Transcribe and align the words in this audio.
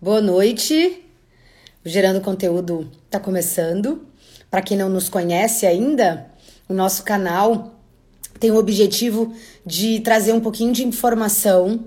Boa 0.00 0.20
noite. 0.20 1.04
O 1.84 1.88
Gerando 1.88 2.20
Conteúdo 2.20 2.88
está 3.06 3.18
começando. 3.18 4.06
Para 4.48 4.62
quem 4.62 4.76
não 4.76 4.88
nos 4.88 5.08
conhece 5.08 5.66
ainda, 5.66 6.30
o 6.68 6.72
nosso 6.72 7.02
canal 7.02 7.74
tem 8.38 8.52
o 8.52 8.56
objetivo 8.58 9.34
de 9.66 9.98
trazer 9.98 10.32
um 10.32 10.38
pouquinho 10.38 10.72
de 10.72 10.86
informação 10.86 11.86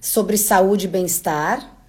sobre 0.00 0.36
saúde 0.36 0.86
e 0.86 0.88
bem-estar. 0.88 1.86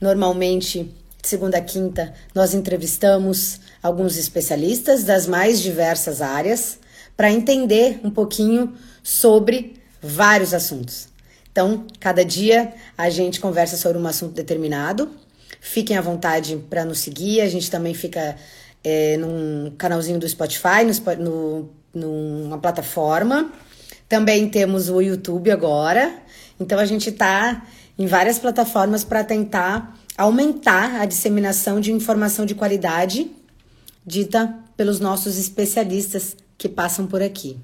Normalmente, 0.00 0.90
segunda 1.22 1.58
a 1.58 1.62
quinta, 1.62 2.14
nós 2.34 2.54
entrevistamos 2.54 3.60
alguns 3.82 4.16
especialistas 4.16 5.04
das 5.04 5.26
mais 5.26 5.60
diversas 5.60 6.22
áreas 6.22 6.78
para 7.14 7.30
entender 7.30 8.00
um 8.02 8.10
pouquinho 8.10 8.72
sobre 9.02 9.76
vários 10.00 10.54
assuntos. 10.54 11.09
Então, 11.52 11.86
cada 11.98 12.24
dia 12.24 12.72
a 12.96 13.10
gente 13.10 13.40
conversa 13.40 13.76
sobre 13.76 13.98
um 13.98 14.06
assunto 14.06 14.34
determinado. 14.34 15.10
Fiquem 15.60 15.96
à 15.96 16.00
vontade 16.00 16.56
para 16.70 16.84
nos 16.84 17.00
seguir. 17.00 17.40
A 17.40 17.48
gente 17.48 17.70
também 17.70 17.92
fica 17.92 18.36
é, 18.84 19.16
num 19.16 19.72
canalzinho 19.76 20.18
do 20.18 20.28
Spotify, 20.28 20.84
no, 20.84 21.24
no, 21.24 21.70
numa 21.92 22.58
plataforma. 22.58 23.52
Também 24.08 24.48
temos 24.48 24.88
o 24.88 25.00
YouTube 25.00 25.50
agora. 25.50 26.14
Então, 26.58 26.78
a 26.78 26.86
gente 26.86 27.10
está 27.10 27.66
em 27.98 28.06
várias 28.06 28.38
plataformas 28.38 29.04
para 29.04 29.24
tentar 29.24 29.98
aumentar 30.16 31.00
a 31.00 31.04
disseminação 31.04 31.80
de 31.80 31.92
informação 31.92 32.46
de 32.46 32.54
qualidade 32.54 33.30
dita 34.06 34.54
pelos 34.76 35.00
nossos 35.00 35.38
especialistas 35.38 36.36
que 36.56 36.68
passam 36.68 37.06
por 37.06 37.22
aqui. 37.22 37.58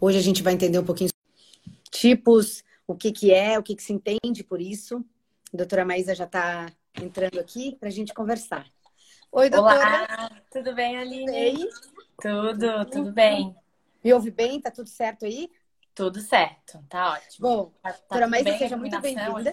Hoje 0.00 0.18
a 0.18 0.22
gente 0.22 0.42
vai 0.42 0.52
entender 0.52 0.78
um 0.78 0.84
pouquinho 0.84 1.10
tipos 1.90 2.62
o 2.86 2.94
que, 2.94 3.12
que 3.12 3.32
é, 3.32 3.58
o 3.58 3.62
que, 3.62 3.74
que 3.74 3.82
se 3.82 3.92
entende 3.92 4.44
por 4.44 4.60
isso. 4.60 5.04
A 5.52 5.56
doutora 5.56 5.84
Maísa 5.84 6.14
já 6.14 6.24
está 6.24 6.70
entrando 7.00 7.38
aqui 7.38 7.76
para 7.76 7.88
a 7.88 7.92
gente 7.92 8.12
conversar. 8.12 8.66
Oi, 9.32 9.50
doutora. 9.50 9.78
Olá, 9.78 10.42
tudo 10.50 10.74
bem, 10.74 10.96
Aline? 10.96 11.26
Bem? 11.26 11.68
Tudo, 12.20 12.84
tudo 12.86 13.12
bem. 13.12 13.54
Me 14.02 14.12
ouve 14.12 14.30
bem? 14.30 14.60
Tá 14.60 14.70
tudo 14.70 14.88
certo 14.88 15.24
aí? 15.24 15.50
Tudo 15.94 16.20
certo, 16.20 16.84
tá 16.88 17.12
ótimo. 17.12 17.48
Bom, 17.48 17.72
tá, 17.80 17.92
tá 17.92 17.98
doutora 17.98 18.26
Maísa, 18.26 18.58
seja 18.58 18.76
muito 18.76 19.00
bem-vinda. 19.00 19.52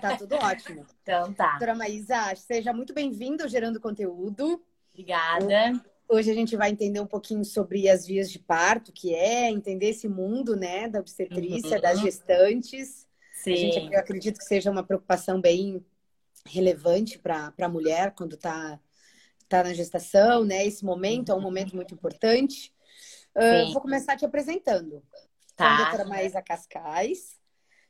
Tá 0.00 0.16
tudo 0.16 0.36
ótimo. 0.38 0.86
Então 1.02 1.32
tá. 1.32 1.50
Doutora 1.50 1.74
Maísa, 1.74 2.34
seja 2.36 2.72
muito 2.72 2.94
bem-vinda 2.94 3.42
ao 3.42 3.48
Gerando 3.48 3.80
Conteúdo. 3.80 4.64
Obrigada. 4.92 5.95
Hoje 6.08 6.30
a 6.30 6.34
gente 6.34 6.56
vai 6.56 6.70
entender 6.70 7.00
um 7.00 7.06
pouquinho 7.06 7.44
sobre 7.44 7.88
as 7.88 8.06
vias 8.06 8.30
de 8.30 8.38
parto, 8.38 8.92
que 8.92 9.14
é 9.14 9.50
entender 9.50 9.90
esse 9.90 10.08
mundo, 10.08 10.54
né, 10.54 10.88
da 10.88 11.00
obstetrícia, 11.00 11.76
uhum. 11.76 11.82
das 11.82 12.00
gestantes. 12.00 13.06
Sim. 13.34 13.52
A 13.52 13.56
gente, 13.56 13.92
eu 13.92 13.98
acredito 13.98 14.38
que 14.38 14.44
seja 14.44 14.70
uma 14.70 14.84
preocupação 14.84 15.40
bem 15.40 15.84
relevante 16.44 17.18
para 17.18 17.52
a 17.60 17.68
mulher 17.68 18.14
quando 18.14 18.34
está 18.34 18.80
tá 19.48 19.64
na 19.64 19.74
gestação, 19.74 20.44
né? 20.44 20.64
Esse 20.64 20.84
momento 20.84 21.32
é 21.32 21.34
um 21.34 21.40
momento 21.40 21.74
muito 21.74 21.94
importante. 21.94 22.72
Uh, 23.34 23.72
vou 23.72 23.82
começar 23.82 24.16
te 24.16 24.24
apresentando. 24.24 25.02
Tá. 25.54 25.64
Sou 25.64 25.84
a 25.84 25.88
doutora 25.88 26.08
Maísa 26.08 26.42
Cascais, 26.42 27.36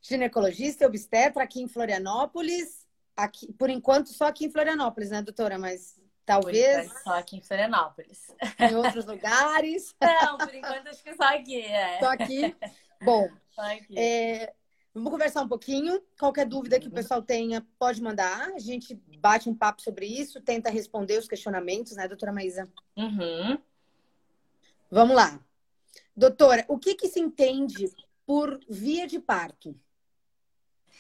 ginecologista 0.01 0.85
e 0.85 0.87
obstetra 0.87 1.43
aqui 1.43 1.61
em 1.63 1.69
Florianópolis. 1.69 2.87
Aqui, 3.17 3.53
por 3.53 3.71
enquanto, 3.71 4.09
só 4.09 4.27
aqui 4.27 4.47
em 4.47 4.51
Florianópolis, 4.51 5.11
né, 5.11 5.23
doutora? 5.23 5.59
Mas 5.59 5.99
Talvez. 6.27 6.93
Só 7.05 7.11
aqui 7.11 7.37
em 7.37 7.41
Florianópolis. 7.41 8.35
Em 8.59 8.75
outros 8.75 9.07
lugares. 9.07 9.95
Não, 10.03 10.37
por 10.37 10.53
enquanto 10.53 10.89
acho 10.89 11.03
que 11.03 11.15
só 11.15 11.23
aqui. 11.23 11.63
É. 11.63 12.01
Só 12.01 12.07
aqui. 12.11 12.57
Bom, 13.01 13.29
só 13.55 13.63
aqui. 13.63 13.97
É, 13.97 14.53
vamos 14.93 15.13
conversar 15.13 15.43
um 15.43 15.49
pouquinho. 15.49 16.03
Qualquer 16.19 16.45
dúvida 16.45 16.81
que 16.81 16.89
o 16.89 16.91
pessoal 16.91 17.23
tenha, 17.23 17.65
pode 17.79 18.03
mandar. 18.03 18.51
A 18.51 18.59
gente 18.59 18.97
bate 19.21 19.49
um 19.49 19.55
papo 19.55 19.81
sobre 19.81 20.05
isso, 20.05 20.41
tenta 20.41 20.69
responder 20.69 21.17
os 21.17 21.29
questionamentos, 21.29 21.95
né, 21.95 22.09
doutora 22.09 22.33
Maísa? 22.33 22.69
Uhum. 22.97 23.57
Vamos 24.91 25.15
lá. 25.15 25.41
Doutora, 26.17 26.65
o 26.67 26.77
que, 26.77 26.97
que 26.97 27.09
se 27.09 27.21
entende 27.21 27.95
por 28.27 28.59
via 28.69 29.07
de 29.07 29.21
parto? 29.21 29.79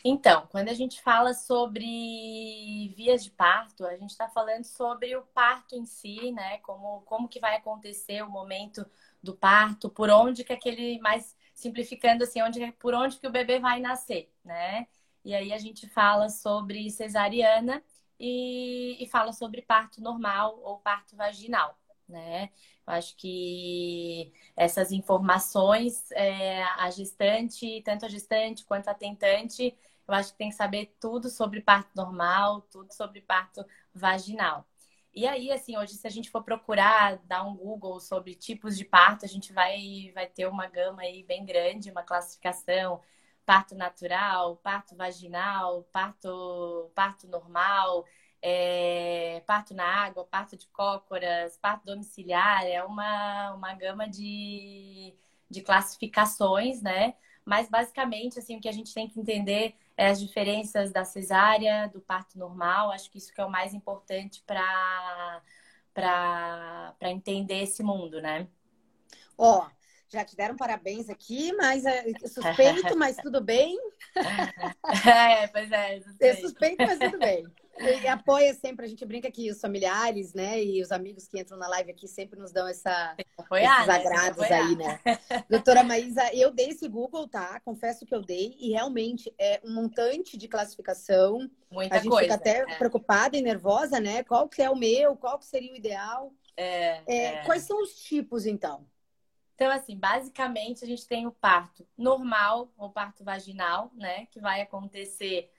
Então, 0.08 0.46
quando 0.52 0.68
a 0.68 0.72
gente 0.72 1.02
fala 1.02 1.34
sobre 1.34 2.94
vias 2.96 3.24
de 3.24 3.30
parto, 3.32 3.84
a 3.84 3.96
gente 3.96 4.10
está 4.10 4.28
falando 4.28 4.62
sobre 4.62 5.16
o 5.16 5.22
parto 5.22 5.74
em 5.74 5.84
si, 5.84 6.30
né? 6.30 6.58
Como, 6.58 7.00
como 7.02 7.28
que 7.28 7.40
vai 7.40 7.56
acontecer 7.56 8.22
o 8.22 8.30
momento 8.30 8.86
do 9.20 9.34
parto, 9.36 9.90
por 9.90 10.08
onde 10.08 10.44
que 10.44 10.52
aquele, 10.52 11.00
mais 11.00 11.36
simplificando 11.52 12.22
assim, 12.22 12.40
onde, 12.40 12.70
por 12.72 12.94
onde 12.94 13.18
que 13.18 13.26
o 13.26 13.32
bebê 13.32 13.58
vai 13.58 13.80
nascer, 13.80 14.32
né? 14.44 14.86
E 15.24 15.34
aí 15.34 15.52
a 15.52 15.58
gente 15.58 15.88
fala 15.88 16.28
sobre 16.28 16.88
cesariana 16.88 17.82
e, 18.18 18.96
e 19.02 19.08
fala 19.08 19.32
sobre 19.32 19.60
parto 19.62 20.00
normal 20.00 20.60
ou 20.62 20.78
parto 20.78 21.16
vaginal, 21.16 21.76
né? 22.08 22.50
Eu 22.86 22.92
acho 22.92 23.16
que 23.16 24.32
essas 24.56 24.92
informações, 24.92 26.08
é, 26.12 26.62
a 26.62 26.88
gestante, 26.90 27.82
tanto 27.84 28.06
a 28.06 28.08
gestante 28.08 28.64
quanto 28.64 28.86
a 28.88 28.94
tentante, 28.94 29.76
eu 30.08 30.14
acho 30.14 30.32
que 30.32 30.38
tem 30.38 30.50
que 30.50 30.54
saber 30.56 30.96
tudo 31.00 31.28
sobre 31.28 31.60
parto 31.60 31.90
normal, 31.96 32.62
tudo 32.62 32.92
sobre 32.92 33.20
parto 33.20 33.64
vaginal. 33.94 34.66
E 35.16 35.26
aí, 35.26 35.50
assim, 35.50 35.76
hoje, 35.78 35.94
se 35.94 36.06
a 36.06 36.10
gente 36.10 36.30
for 36.30 36.42
procurar, 36.44 37.16
dar 37.24 37.42
um 37.42 37.56
Google 37.56 37.98
sobre 38.00 38.34
tipos 38.34 38.76
de 38.76 38.84
parto, 38.84 39.24
a 39.24 39.28
gente 39.28 39.50
vai, 39.52 40.12
vai 40.14 40.26
ter 40.26 40.46
uma 40.46 40.66
gama 40.66 41.02
aí 41.02 41.24
bem 41.24 41.44
grande, 41.44 41.90
uma 41.90 42.02
classificação. 42.02 43.00
Parto 43.46 43.74
natural, 43.74 44.56
parto 44.58 44.94
vaginal, 44.96 45.84
parto, 45.92 46.90
parto 46.94 47.28
normal, 47.28 48.04
é, 48.42 49.42
parto 49.46 49.72
na 49.74 49.84
água, 49.86 50.24
parto 50.26 50.56
de 50.56 50.66
cócoras, 50.68 51.56
parto 51.56 51.86
domiciliar, 51.86 52.66
é 52.66 52.82
uma, 52.84 53.54
uma 53.54 53.74
gama 53.74 54.08
de, 54.08 55.14
de 55.50 55.62
classificações, 55.62 56.82
né? 56.82 57.14
Mas 57.44 57.68
basicamente, 57.70 58.38
assim, 58.38 58.56
o 58.56 58.60
que 58.60 58.68
a 58.68 58.72
gente 58.72 58.92
tem 58.92 59.08
que 59.08 59.18
entender 59.20 59.76
as 59.96 60.20
diferenças 60.20 60.92
da 60.92 61.04
cesárea, 61.04 61.88
do 61.88 62.00
parto 62.00 62.38
normal. 62.38 62.90
Acho 62.90 63.10
que 63.10 63.18
isso 63.18 63.32
que 63.32 63.40
é 63.40 63.44
o 63.44 63.50
mais 63.50 63.74
importante 63.74 64.42
para 64.46 65.42
para 65.94 67.10
entender 67.10 67.62
esse 67.62 67.82
mundo, 67.82 68.20
né? 68.20 68.46
Ó, 69.38 69.62
oh, 69.64 69.70
já 70.10 70.22
te 70.24 70.36
deram 70.36 70.54
parabéns 70.54 71.08
aqui, 71.08 71.54
mas 71.54 71.86
é 71.86 72.04
suspeito, 72.28 72.96
mas 72.98 73.16
tudo 73.16 73.40
bem. 73.42 73.78
é, 75.06 75.46
pois 75.48 75.72
é. 75.72 76.00
Suspeito. 76.00 76.24
É 76.24 76.36
suspeito, 76.36 76.76
mas 76.86 76.98
tudo 76.98 77.18
bem. 77.18 77.46
E 77.78 78.08
apoia 78.08 78.54
sempre, 78.54 78.86
a 78.86 78.88
gente 78.88 79.04
brinca 79.04 79.30
que 79.30 79.50
os 79.50 79.60
familiares, 79.60 80.32
né, 80.32 80.62
e 80.62 80.82
os 80.82 80.90
amigos 80.90 81.28
que 81.28 81.38
entram 81.38 81.58
na 81.58 81.68
live 81.68 81.90
aqui 81.90 82.08
sempre 82.08 82.38
nos 82.38 82.52
dão 82.52 82.66
essa, 82.66 83.14
apoiar, 83.36 83.74
esses 83.76 83.86
né? 83.86 83.94
agrados 83.94 84.42
aí, 84.42 84.76
né? 84.76 85.00
Doutora 85.48 85.82
Maísa, 85.82 86.34
eu 86.34 86.52
dei 86.52 86.70
esse 86.70 86.88
Google, 86.88 87.28
tá? 87.28 87.60
Confesso 87.60 88.06
que 88.06 88.14
eu 88.14 88.22
dei, 88.22 88.56
e 88.58 88.70
realmente 88.70 89.32
é 89.38 89.60
um 89.64 89.74
montante 89.74 90.36
de 90.36 90.48
classificação. 90.48 91.50
Muita 91.70 91.96
a 91.96 91.98
gente 91.98 92.10
coisa, 92.10 92.22
fica 92.22 92.34
até 92.34 92.58
é. 92.60 92.76
preocupada 92.76 93.36
e 93.36 93.42
nervosa, 93.42 94.00
né? 94.00 94.22
Qual 94.24 94.48
que 94.48 94.62
é 94.62 94.70
o 94.70 94.76
meu, 94.76 95.16
qual 95.16 95.38
que 95.38 95.46
seria 95.46 95.72
o 95.72 95.76
ideal? 95.76 96.32
É, 96.56 97.02
é, 97.06 97.24
é. 97.24 97.44
Quais 97.44 97.62
são 97.62 97.82
os 97.82 97.94
tipos, 97.94 98.46
então? 98.46 98.86
Então, 99.54 99.70
assim, 99.70 99.96
basicamente 99.96 100.84
a 100.84 100.86
gente 100.86 101.06
tem 101.06 101.26
o 101.26 101.32
parto 101.32 101.86
normal, 101.96 102.70
ou 102.76 102.90
parto 102.90 103.24
vaginal, 103.24 103.90
né? 103.94 104.26
Que 104.26 104.40
vai 104.40 104.60
acontecer 104.60 105.50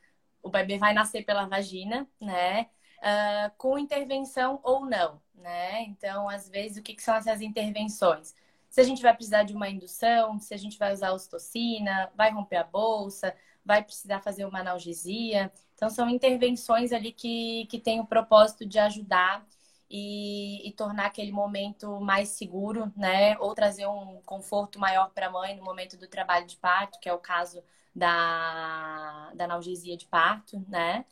o 0.47 0.49
bebê 0.49 0.77
vai 0.77 0.93
nascer 0.93 1.23
pela 1.23 1.45
vagina, 1.45 2.07
né? 2.19 2.67
Uh, 2.99 3.51
com 3.57 3.77
intervenção 3.77 4.59
ou 4.63 4.85
não, 4.85 5.21
né? 5.35 5.83
Então, 5.83 6.27
às 6.29 6.49
vezes, 6.49 6.77
o 6.77 6.81
que, 6.81 6.95
que, 6.95 7.03
são 7.03 7.15
essas 7.15 7.41
intervenções? 7.41 8.33
Se 8.69 8.81
a 8.81 8.83
gente 8.83 9.01
vai 9.01 9.13
precisar 9.13 9.43
de 9.43 9.53
uma 9.53 9.69
indução, 9.69 10.39
se 10.39 10.53
a 10.53 10.57
gente 10.57 10.77
vai 10.77 10.93
usar 10.93 11.11
ostocina, 11.11 12.11
vai 12.15 12.31
romper 12.31 12.57
a 12.57 12.63
bolsa, 12.63 13.35
vai 13.63 13.83
precisar 13.83 14.21
fazer 14.21 14.45
uma 14.45 14.59
analgesia. 14.59 15.51
Então, 15.75 15.89
são 15.89 16.09
intervenções 16.09 16.91
ali 16.91 17.11
que, 17.11 17.67
que 17.69 17.79
têm 17.79 17.99
o 17.99 18.05
propósito 18.07 18.65
de 18.65 18.79
ajudar 18.79 19.45
e, 19.89 20.67
e, 20.67 20.71
tornar 20.73 21.05
aquele 21.07 21.31
momento 21.31 21.99
mais 22.01 22.29
seguro, 22.29 22.91
né? 22.95 23.37
Ou 23.39 23.53
trazer 23.53 23.87
um 23.87 24.21
conforto 24.25 24.79
maior 24.79 25.11
para 25.11 25.27
a 25.27 25.31
mãe 25.31 25.55
no 25.55 25.63
momento 25.63 25.97
do 25.97 26.07
trabalho 26.07 26.45
de 26.45 26.57
parto, 26.57 26.99
que 26.99 27.07
é 27.09 27.13
o 27.13 27.19
caso 27.19 27.63
da, 27.97 29.31
da 29.33 29.45
analgesia 29.45 29.97
de 29.97 30.05
parto, 30.05 30.63
né? 30.69 31.03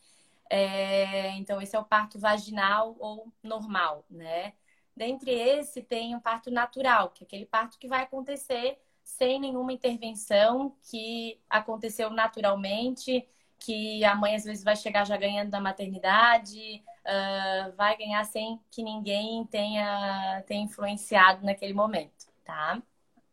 É, 0.47 1.31
então, 1.31 1.59
esse 1.59 1.75
é 1.75 1.79
o 1.79 1.83
parto 1.83 2.19
vaginal 2.19 2.95
ou 2.99 3.33
normal, 3.41 4.05
né? 4.07 4.53
Dentre 4.95 5.31
esse, 5.31 5.81
tem 5.81 6.15
o 6.15 6.21
parto 6.21 6.51
natural, 6.51 7.09
que 7.09 7.23
é 7.23 7.25
aquele 7.25 7.45
parto 7.45 7.79
que 7.79 7.87
vai 7.87 8.03
acontecer 8.03 8.77
sem 9.03 9.39
nenhuma 9.39 9.73
intervenção, 9.73 10.75
que 10.91 11.39
aconteceu 11.49 12.11
naturalmente, 12.11 13.27
que 13.57 14.05
a 14.05 14.13
mãe 14.13 14.35
às 14.35 14.43
vezes 14.43 14.63
vai 14.63 14.75
chegar 14.75 15.05
já 15.05 15.17
ganhando 15.17 15.49
da 15.49 15.59
maternidade, 15.59 16.83
uh, 17.01 17.75
vai 17.75 17.97
ganhar 17.97 18.23
sem 18.25 18.59
que 18.69 18.83
ninguém 18.83 19.43
tenha, 19.47 20.43
tenha 20.45 20.63
influenciado 20.63 21.43
naquele 21.43 21.73
momento, 21.73 22.27
tá? 22.43 22.81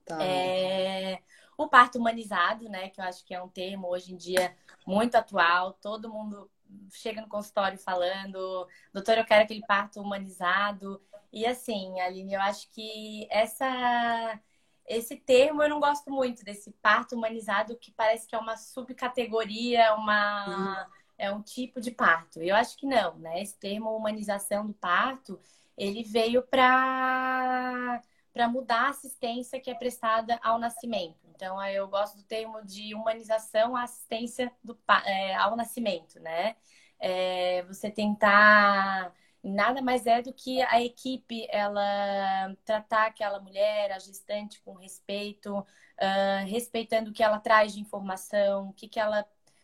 tá. 0.06 0.24
É... 0.24 1.20
o 1.56 1.68
parto 1.68 1.98
humanizado, 1.98 2.68
né? 2.68 2.88
Que 2.88 3.00
eu 3.00 3.04
acho 3.04 3.24
que 3.24 3.34
é 3.34 3.42
um 3.42 3.48
termo 3.48 3.88
hoje 3.88 4.12
em 4.12 4.16
dia 4.16 4.56
muito 4.86 5.14
atual. 5.16 5.72
Todo 5.74 6.12
mundo 6.12 6.50
chega 6.90 7.20
no 7.20 7.28
consultório 7.28 7.78
falando, 7.78 8.66
doutor, 8.92 9.18
eu 9.18 9.24
quero 9.24 9.44
aquele 9.44 9.64
parto 9.66 10.00
humanizado. 10.00 11.00
E 11.32 11.46
assim, 11.46 12.00
Aline, 12.00 12.34
eu 12.34 12.40
acho 12.40 12.70
que 12.70 13.26
essa 13.30 14.40
esse 14.86 15.16
termo 15.16 15.62
eu 15.62 15.68
não 15.68 15.80
gosto 15.80 16.10
muito 16.10 16.44
desse 16.44 16.72
parto 16.82 17.14
humanizado 17.14 17.76
que 17.76 17.92
parece 17.92 18.26
que 18.26 18.34
é 18.34 18.38
uma 18.38 18.56
subcategoria, 18.56 19.94
uma 19.94 20.46
uhum. 20.84 20.90
é 21.16 21.32
um 21.32 21.40
tipo 21.40 21.80
de 21.80 21.90
parto. 21.90 22.42
Eu 22.42 22.56
acho 22.56 22.76
que 22.76 22.86
não, 22.86 23.16
né? 23.18 23.40
Esse 23.40 23.58
termo 23.58 23.96
humanização 23.96 24.66
do 24.66 24.74
parto, 24.74 25.40
ele 25.76 26.02
veio 26.02 26.42
para 26.42 28.02
para 28.32 28.48
mudar 28.48 28.86
a 28.86 28.88
assistência 28.88 29.60
que 29.60 29.70
é 29.70 29.74
prestada 29.74 30.38
ao 30.42 30.58
nascimento. 30.58 31.21
Então, 31.42 31.60
eu 31.66 31.88
gosto 31.88 32.18
do 32.18 32.22
termo 32.22 32.64
de 32.64 32.94
humanização 32.94 33.74
à 33.74 33.82
assistência 33.82 34.52
do, 34.62 34.78
é, 35.04 35.34
ao 35.34 35.56
nascimento, 35.56 36.20
né? 36.20 36.54
É, 37.00 37.64
você 37.64 37.90
tentar 37.90 39.12
nada 39.42 39.82
mais 39.82 40.06
é 40.06 40.22
do 40.22 40.32
que 40.32 40.62
a 40.62 40.80
equipe 40.80 41.44
ela 41.50 42.54
tratar 42.64 43.06
aquela 43.06 43.40
mulher, 43.40 43.90
a 43.90 43.98
gestante 43.98 44.62
com 44.62 44.74
respeito, 44.74 45.58
uh, 45.58 46.46
respeitando 46.46 47.10
o 47.10 47.12
que 47.12 47.24
ela 47.24 47.40
traz 47.40 47.74
de 47.74 47.80
informação, 47.80 48.68
o 48.68 48.72
que, 48.72 48.86
que 48.86 49.00
ela 49.00 49.22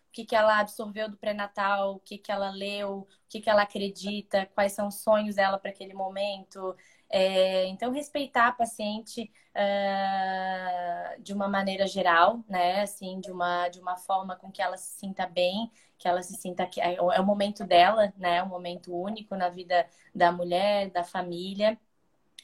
o 0.08 0.10
que, 0.10 0.24
que 0.24 0.34
ela 0.34 0.58
absorveu 0.58 1.08
do 1.08 1.16
pré-natal, 1.16 1.94
o 1.94 2.00
que, 2.00 2.18
que 2.18 2.32
ela 2.32 2.50
leu, 2.50 3.06
que, 3.28 3.40
que 3.40 3.50
ela 3.50 3.62
acredita, 3.62 4.46
quais 4.54 4.72
são 4.72 4.88
os 4.88 4.96
sonhos 4.96 5.36
dela 5.36 5.58
para 5.58 5.70
aquele 5.70 5.94
momento. 5.94 6.74
É, 7.10 7.66
então, 7.66 7.90
respeitar 7.92 8.48
a 8.48 8.52
paciente 8.52 9.30
uh, 9.54 11.22
de 11.22 11.32
uma 11.32 11.48
maneira 11.48 11.86
geral, 11.86 12.44
né? 12.48 12.82
Assim, 12.82 13.20
de 13.20 13.30
uma, 13.30 13.68
de 13.68 13.80
uma 13.80 13.96
forma 13.96 14.36
com 14.36 14.50
que 14.50 14.62
ela 14.62 14.76
se 14.76 14.98
sinta 14.98 15.26
bem, 15.26 15.70
que 15.98 16.08
ela 16.08 16.22
se 16.22 16.34
sinta 16.36 16.66
que 16.66 16.80
é, 16.80 16.94
é 16.96 17.20
o 17.20 17.24
momento 17.26 17.64
dela, 17.64 18.12
né? 18.16 18.36
É 18.36 18.42
um 18.42 18.48
momento 18.48 18.94
único 18.94 19.36
na 19.36 19.48
vida 19.48 19.86
da 20.14 20.32
mulher, 20.32 20.90
da 20.90 21.04
família. 21.04 21.78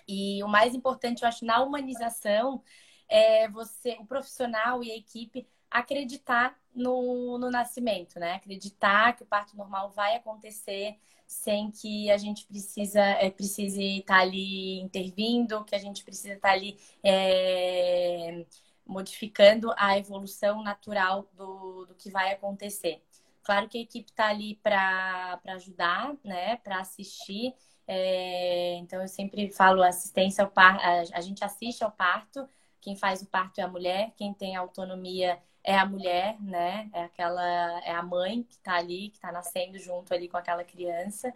E 0.08 0.42
o 0.42 0.48
mais 0.48 0.75
importante, 0.75 1.22
eu 1.22 1.28
acho, 1.28 1.44
na 1.44 1.62
humanização 1.62 2.62
é 3.08 3.48
você, 3.48 3.96
o 4.00 4.06
profissional 4.06 4.82
e 4.82 4.90
a 4.90 4.96
equipe 4.96 5.46
acreditar 5.74 6.56
no, 6.72 7.36
no 7.36 7.50
nascimento, 7.50 8.20
né? 8.20 8.34
Acreditar 8.34 9.16
que 9.16 9.24
o 9.24 9.26
parto 9.26 9.56
normal 9.56 9.90
vai 9.90 10.14
acontecer 10.14 10.96
sem 11.26 11.68
que 11.72 12.08
a 12.12 12.16
gente 12.16 12.46
precisa, 12.46 13.00
é, 13.00 13.28
precise 13.28 13.98
estar 13.98 14.14
tá 14.18 14.20
ali 14.20 14.80
intervindo, 14.80 15.64
que 15.64 15.74
a 15.74 15.78
gente 15.78 16.04
precisa 16.04 16.34
estar 16.34 16.48
tá 16.50 16.54
ali 16.54 16.78
é, 17.02 18.46
modificando 18.86 19.74
a 19.76 19.98
evolução 19.98 20.62
natural 20.62 21.28
do, 21.32 21.86
do 21.86 21.94
que 21.96 22.08
vai 22.08 22.32
acontecer. 22.32 23.02
Claro 23.42 23.68
que 23.68 23.78
a 23.78 23.80
equipe 23.80 24.10
está 24.10 24.28
ali 24.28 24.54
para 24.62 25.40
ajudar, 25.46 26.14
né, 26.22 26.56
para 26.58 26.78
assistir. 26.78 27.52
É, 27.86 28.76
então, 28.76 29.02
eu 29.02 29.08
sempre 29.08 29.50
falo 29.50 29.82
assistência 29.82 30.44
ao 30.44 30.50
parto, 30.50 30.84
a, 30.84 31.18
a 31.18 31.20
gente 31.20 31.44
assiste 31.44 31.82
ao 31.82 31.90
parto, 31.90 32.48
quem 32.84 32.94
faz 32.94 33.22
o 33.22 33.26
parto 33.26 33.58
é 33.58 33.62
a 33.62 33.69
mulher, 33.69 34.12
quem 34.14 34.34
tem 34.34 34.54
autonomia 34.54 35.40
é 35.64 35.75
a 35.75 35.86
mulher, 35.86 36.36
né? 36.38 36.90
É 36.92 37.04
aquela 37.04 37.81
é 37.82 37.92
a 37.92 38.02
mãe 38.02 38.42
que 38.42 38.56
está 38.56 38.75
ali, 38.75 39.08
que 39.08 39.16
está 39.16 39.32
nascendo 39.32 39.78
junto 39.78 40.12
ali 40.12 40.28
com 40.28 40.36
aquela 40.36 40.62
criança. 40.62 41.32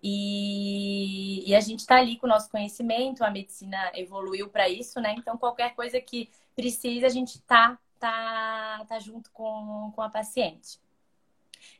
E, 0.00 1.42
e 1.48 1.54
a 1.56 1.60
gente 1.60 1.80
está 1.80 1.96
ali 1.96 2.16
com 2.16 2.26
o 2.26 2.30
nosso 2.30 2.48
conhecimento, 2.48 3.24
a 3.24 3.30
medicina 3.30 3.90
evoluiu 3.94 4.48
para 4.48 4.68
isso, 4.68 5.00
né? 5.00 5.14
Então, 5.18 5.36
qualquer 5.36 5.74
coisa 5.74 6.00
que 6.00 6.30
precisa, 6.54 7.06
a 7.06 7.10
gente 7.10 7.40
tá, 7.42 7.76
tá, 7.98 8.84
tá 8.88 8.98
junto 9.00 9.28
com, 9.32 9.92
com 9.94 10.02
a 10.02 10.08
paciente. 10.08 10.78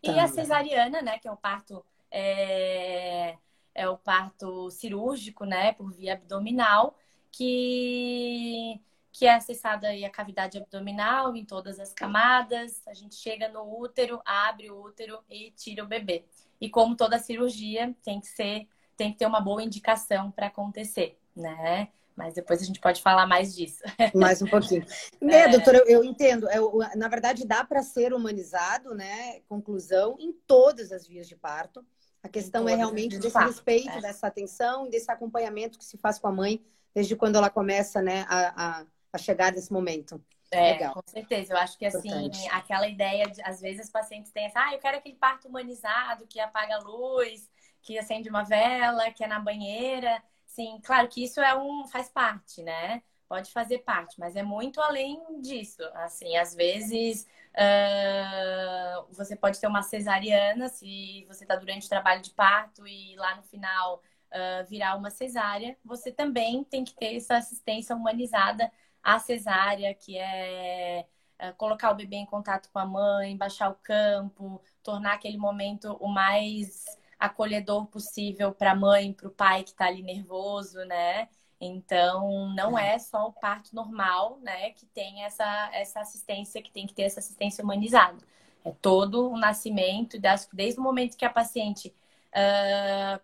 E 0.03 0.13
tá. 0.13 0.25
a 0.25 0.29
cesariana, 0.29 1.01
né? 1.01 1.19
Que 1.21 1.29
é 1.29 1.33
o 1.33 1.37
parto 1.37 1.85
é, 2.11 3.37
é 3.73 3.89
o 3.89 3.97
parto 3.97 4.69
cirúrgico, 4.71 5.45
né? 5.45 5.73
Por 5.75 5.93
via 5.93 6.15
abdominal, 6.15 6.97
que 7.31 8.81
que 9.13 9.27
é 9.27 9.35
acessada 9.35 9.89
aí 9.89 10.05
a 10.05 10.11
cavidade 10.11 10.57
abdominal 10.57 11.37
em 11.37 11.45
todas 11.45 11.79
as 11.79 11.93
camadas. 11.93 12.81
A 12.89 12.95
gente 12.95 13.15
chega 13.15 13.49
no 13.49 13.79
útero, 13.79 14.21
abre 14.25 14.71
o 14.71 14.83
útero 14.83 15.21
e 15.31 15.51
tira 15.51 15.85
o 15.85 15.87
bebê. 15.87 16.25
E 16.59 16.71
como 16.71 16.97
toda 16.97 17.19
cirurgia, 17.19 17.95
tem 18.03 18.21
que 18.21 18.27
ser, 18.27 18.67
tem 18.97 19.13
que 19.13 19.19
ter 19.19 19.27
uma 19.27 19.41
boa 19.41 19.63
indicação 19.63 20.31
para 20.31 20.47
acontecer, 20.47 21.19
né? 21.37 21.89
Mas 22.17 22.35
depois 22.35 22.63
a 22.63 22.65
gente 22.65 22.81
pode 22.81 23.03
falar 23.03 23.27
mais 23.27 23.55
disso. 23.55 23.83
Mais 24.15 24.41
um 24.43 24.47
pouquinho. 24.47 24.85
É, 25.23 25.35
é 25.35 25.49
doutora, 25.49 25.79
eu, 25.79 25.87
eu 25.87 26.05
entendo. 26.05 26.49
Eu, 26.51 26.79
na 26.95 27.09
verdade, 27.09 27.47
dá 27.47 27.65
para 27.65 27.83
ser 27.83 28.13
humanizado, 28.13 28.95
né? 28.95 29.41
Conclusão, 29.49 30.17
em 30.19 30.33
todas 30.47 30.93
as 30.93 31.07
vias 31.07 31.27
de 31.27 31.35
parto. 31.35 31.85
A 32.23 32.29
questão 32.29 32.69
é 32.69 32.75
realmente 32.75 33.19
desse 33.19 33.33
parto, 33.33 33.49
respeito, 33.49 33.89
é. 33.89 34.01
dessa 34.01 34.27
atenção, 34.27 34.89
desse 34.89 35.11
acompanhamento 35.11 35.79
que 35.79 35.85
se 35.85 35.97
faz 35.97 36.19
com 36.19 36.29
a 36.29 36.33
mãe 36.33 36.63
desde 36.95 37.17
quando 37.17 37.37
ela 37.37 37.51
começa, 37.51 38.03
né, 38.03 38.27
a, 38.29 38.81
a 38.81 38.87
a 39.13 39.19
chegar 39.19 39.53
nesse 39.53 39.73
momento. 39.73 40.23
É, 40.51 40.73
Legal. 40.73 40.95
com 40.95 41.03
certeza. 41.07 41.55
Eu 41.55 41.59
acho 41.59 41.79
que 41.79 41.87
assim, 41.87 42.09
Importante. 42.09 42.49
aquela 42.51 42.87
ideia 42.87 43.25
de, 43.31 43.41
às 43.43 43.61
vezes, 43.61 43.87
os 43.87 43.91
pacientes 43.91 44.31
têm 44.33 44.47
essa, 44.47 44.61
ah, 44.61 44.75
eu 44.75 44.79
quero 44.79 44.99
aquele 44.99 45.17
parto 45.17 45.49
humanizado, 45.49 46.27
que 46.27 46.39
apaga 46.39 46.77
a 46.77 46.81
luz, 46.81 47.51
que 47.81 47.99
acende 47.99 48.29
uma 48.29 48.43
vela, 48.43 49.11
que 49.11 49.25
é 49.25 49.27
na 49.27 49.41
banheira. 49.41 50.23
Sim, 50.47 50.79
claro 50.85 51.09
que 51.09 51.25
isso 51.25 51.41
é 51.41 51.57
um, 51.57 51.87
faz 51.89 52.11
parte, 52.11 52.63
né? 52.63 53.03
Pode 53.27 53.51
fazer 53.51 53.79
parte, 53.79 54.21
mas 54.21 54.37
é 54.37 54.43
muito 54.43 54.79
além 54.81 55.41
disso. 55.41 55.83
Assim, 55.95 56.37
às 56.37 56.55
vezes 56.55 57.27
uh, 57.55 59.07
você 59.11 59.35
pode 59.35 59.59
ter 59.59 59.67
uma 59.67 59.83
cesariana 59.83 60.69
se 60.69 61.25
você 61.27 61.45
está 61.45 61.57
durante 61.57 61.87
o 61.87 61.89
trabalho 61.89 62.21
de 62.21 62.31
parto 62.31 62.87
e 62.87 63.17
lá 63.17 63.35
no 63.37 63.43
final 63.43 64.03
uh, 64.33 64.67
virar 64.69 64.97
uma 64.97 65.09
cesárea, 65.09 65.79
você 65.83 66.13
também 66.13 66.63
tem 66.63 66.85
que 66.85 66.95
ter 66.95 67.17
essa 67.17 67.37
assistência 67.37 67.97
humanizada 67.97 68.71
a 69.03 69.19
cesárea, 69.19 69.95
que 69.95 70.19
é, 70.19 71.07
é 71.39 71.53
colocar 71.53 71.91
o 71.91 71.95
bebê 71.95 72.17
em 72.17 72.27
contato 72.27 72.71
com 72.73 72.79
a 72.79 72.87
mãe, 72.87 73.37
baixar 73.37 73.71
o 73.71 73.75
campo, 73.75 74.63
tornar 74.83 75.15
aquele 75.15 75.39
momento 75.39 75.97
o 76.01 76.09
mais 76.09 76.85
acolhedor 77.19 77.87
possível 77.87 78.53
para 78.53 78.73
a 78.73 78.77
mãe, 78.77 79.13
para 79.13 79.29
o 79.29 79.31
pai 79.31 79.63
que 79.63 79.71
está 79.71 79.87
ali 79.87 80.03
nervoso, 80.03 80.79
né? 80.85 81.29
Então, 81.61 82.53
não 82.57 82.77
é 82.77 82.99
só 82.99 83.29
o 83.29 83.33
parto 83.33 83.73
normal, 83.73 84.39
né, 84.43 84.71
que 84.73 84.85
tem 84.87 85.23
essa, 85.25 85.71
essa 85.73 86.01
assistência, 86.01 86.61
que 86.61 86.73
tem 86.73 86.89
que 86.89 86.93
ter 86.93 87.03
essa 87.03 87.21
assistência 87.21 87.63
humanizada. 87.63 88.19
É 88.65 88.73
todo 88.73 89.31
o 89.31 89.37
nascimento, 89.37 90.19
desde 90.53 90.81
o 90.81 90.83
momento 90.83 91.17
que 91.17 91.25
a 91.25 91.31
paciente 91.31 91.95
uh, 92.35 93.21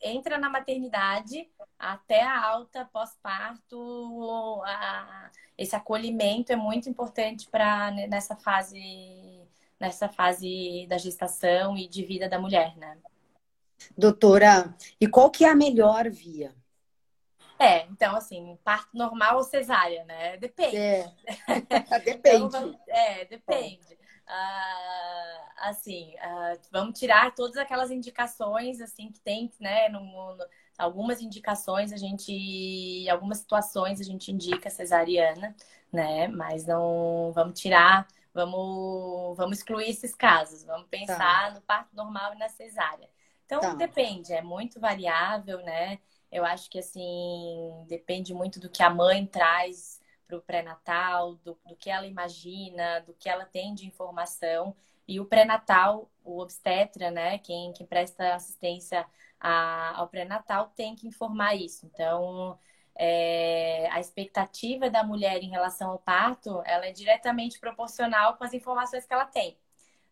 entra 0.00 0.38
na 0.38 0.48
maternidade 0.48 1.46
até 1.82 2.22
a 2.22 2.46
alta 2.46 2.84
pós-parto, 2.84 4.62
esse 5.58 5.74
acolhimento 5.74 6.52
é 6.52 6.56
muito 6.56 6.88
importante 6.88 7.48
para 7.50 7.90
né, 7.90 8.06
nessa 8.06 8.36
fase 8.36 9.42
nessa 9.80 10.08
fase 10.08 10.86
da 10.88 10.96
gestação 10.96 11.76
e 11.76 11.88
de 11.88 12.04
vida 12.04 12.28
da 12.28 12.38
mulher, 12.38 12.76
né? 12.76 12.96
Doutora, 13.98 14.72
e 15.00 15.08
qual 15.08 15.28
que 15.28 15.44
é 15.44 15.48
a 15.48 15.56
melhor 15.56 16.08
via? 16.08 16.54
É, 17.58 17.84
então 17.86 18.14
assim, 18.14 18.56
parto 18.62 18.96
normal 18.96 19.38
ou 19.38 19.42
cesárea, 19.42 20.04
né? 20.04 20.36
Depende. 20.36 20.76
É. 20.76 21.12
depende. 22.04 22.44
então, 22.44 22.80
é, 22.86 23.24
depende. 23.24 23.98
Uh, 24.24 25.50
assim, 25.56 26.14
uh, 26.14 26.60
vamos 26.70 26.96
tirar 26.96 27.34
todas 27.34 27.56
aquelas 27.56 27.90
indicações 27.90 28.80
assim 28.80 29.10
que 29.10 29.18
tem, 29.18 29.50
né? 29.58 29.88
No, 29.88 29.98
no, 29.98 30.44
algumas 30.78 31.20
indicações 31.20 31.92
a 31.92 31.96
gente, 31.96 33.08
algumas 33.08 33.38
situações 33.38 34.00
a 34.00 34.04
gente 34.04 34.30
indica 34.30 34.70
cesariana, 34.70 35.54
né? 35.92 36.28
Mas 36.28 36.66
não 36.66 37.32
vamos 37.34 37.58
tirar, 37.60 38.06
vamos, 38.32 39.36
vamos 39.36 39.58
excluir 39.58 39.90
esses 39.90 40.14
casos. 40.14 40.64
Vamos 40.64 40.88
pensar 40.88 41.48
tá. 41.48 41.50
no 41.54 41.60
parto 41.62 41.94
normal 41.94 42.34
e 42.34 42.38
na 42.38 42.48
cesárea. 42.48 43.08
Então 43.46 43.60
tá. 43.60 43.74
depende, 43.74 44.32
é 44.32 44.42
muito 44.42 44.80
variável, 44.80 45.58
né? 45.62 45.98
Eu 46.30 46.44
acho 46.44 46.70
que 46.70 46.78
assim 46.78 47.84
depende 47.86 48.32
muito 48.32 48.58
do 48.58 48.70
que 48.70 48.82
a 48.82 48.88
mãe 48.88 49.26
traz 49.26 50.00
para 50.26 50.38
o 50.38 50.42
pré-natal, 50.42 51.34
do, 51.36 51.58
do 51.66 51.76
que 51.76 51.90
ela 51.90 52.06
imagina, 52.06 53.00
do 53.00 53.12
que 53.12 53.28
ela 53.28 53.44
tem 53.44 53.74
de 53.74 53.86
informação. 53.86 54.74
E 55.06 55.20
o 55.20 55.26
pré-natal, 55.26 56.10
o 56.24 56.40
obstetra, 56.40 57.10
né, 57.10 57.38
quem, 57.38 57.72
quem 57.72 57.86
presta 57.86 58.34
assistência 58.34 59.04
a, 59.42 59.98
ao 59.98 60.08
pré-natal, 60.08 60.72
tem 60.76 60.94
que 60.94 61.06
informar 61.08 61.56
isso. 61.56 61.84
Então, 61.86 62.58
é, 62.94 63.88
a 63.90 64.00
expectativa 64.00 64.88
da 64.88 65.02
mulher 65.04 65.42
em 65.42 65.50
relação 65.50 65.90
ao 65.90 65.98
parto, 65.98 66.62
ela 66.64 66.86
é 66.86 66.92
diretamente 66.92 67.58
proporcional 67.58 68.36
com 68.36 68.44
as 68.44 68.54
informações 68.54 69.04
que 69.06 69.12
ela 69.12 69.26
tem, 69.26 69.58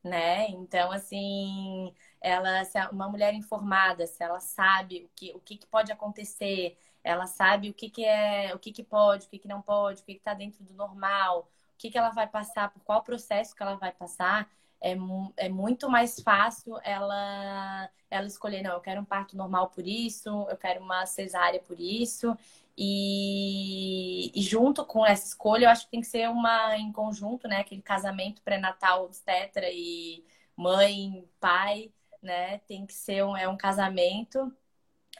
né? 0.02 0.49
Então, 0.50 0.90
assim, 0.92 1.94
ela, 2.20 2.64
se 2.64 2.78
uma 2.92 3.08
mulher 3.08 3.34
informada, 3.34 4.06
se 4.06 4.22
ela 4.22 4.40
sabe 4.40 5.04
o 5.04 5.10
que, 5.16 5.32
o 5.34 5.40
que, 5.40 5.56
que 5.58 5.66
pode 5.66 5.92
acontecer, 5.92 6.76
ela 7.04 7.26
sabe 7.26 7.70
o 7.70 7.75
que, 7.75 7.90
que 7.90 8.04
é, 8.04 8.54
o 8.54 8.58
que, 8.58 8.72
que 8.72 8.82
pode, 8.82 9.26
o 9.26 9.30
que, 9.30 9.38
que 9.38 9.49
não 9.49 9.62
pode, 9.62 10.02
o 10.02 10.04
que 10.04 10.12
está 10.12 10.34
dentro 10.34 10.64
do 10.64 10.75
normal, 10.75 11.50
o 11.75 11.78
que, 11.78 11.90
que 11.90 11.99
ela 11.99 12.10
vai 12.10 12.26
passar, 12.26 12.70
por 12.70 12.82
qual 12.82 13.02
processo 13.02 13.54
que 13.54 13.62
ela 13.62 13.76
vai 13.76 13.92
passar, 13.92 14.50
é, 14.80 14.96
é 15.37 15.49
muito 15.49 15.88
mais 15.90 16.20
fácil 16.20 16.78
ela, 16.82 17.90
ela 18.10 18.26
escolher, 18.26 18.62
não, 18.62 18.72
eu 18.72 18.80
quero 18.80 19.00
um 19.00 19.04
parto 19.04 19.37
normal 19.37 19.70
por 19.70 19.87
isso, 19.87 20.28
eu 20.49 20.56
quero 20.56 20.82
uma 20.82 21.06
cesárea 21.06 21.60
por 21.60 21.78
isso. 21.78 22.37
E, 22.76 24.32
e, 24.34 24.42
junto 24.42 24.84
com 24.87 25.04
essa 25.04 25.26
escolha, 25.26 25.66
eu 25.66 25.70
acho 25.70 25.84
que 25.84 25.90
tem 25.90 26.00
que 26.00 26.06
ser 26.06 26.28
uma 26.30 26.76
em 26.78 26.90
conjunto, 26.92 27.46
né? 27.46 27.58
Aquele 27.60 27.82
casamento 27.82 28.40
pré-natal 28.42 29.04
obstetra 29.04 29.66
e 29.70 30.25
mãe, 30.56 31.28
pai, 31.38 31.92
né? 32.22 32.58
Tem 32.60 32.87
que 32.87 32.94
ser 32.94 33.25
um, 33.25 33.37
é 33.37 33.46
um 33.49 33.56
casamento 33.56 34.50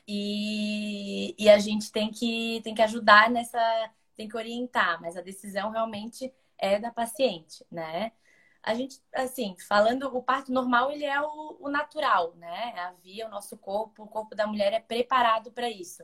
e, 0.07 1.35
e 1.39 1.49
a 1.49 1.59
gente 1.59 1.93
tem 1.93 2.11
que, 2.11 2.61
tem 2.65 2.75
que 2.75 2.83
ajudar 2.83 3.31
nessa, 3.31 3.61
tem 4.17 4.29
que 4.29 4.37
orientar, 4.37 5.01
mas 5.01 5.17
a 5.17 5.21
decisão 5.21 5.71
realmente 5.71 6.33
é 6.59 6.79
da 6.79 6.91
paciente, 6.91 7.65
né? 7.71 8.13
A 8.63 8.75
gente, 8.75 9.01
assim, 9.15 9.57
falando, 9.69 10.05
o 10.15 10.23
parto 10.23 10.53
normal, 10.53 10.91
ele 10.91 11.05
é 11.05 11.21
o, 11.21 11.57
o 11.61 11.71
natural, 11.71 12.35
né? 12.37 12.75
A 12.79 12.93
via, 13.03 13.27
o 13.27 13.31
nosso 13.31 13.57
corpo, 13.59 14.03
o 14.05 14.09
corpo 14.09 14.35
da 14.35 14.47
mulher 14.47 14.73
é 14.73 14.81
preparado 14.81 15.51
para 15.53 15.69
isso. 15.69 16.03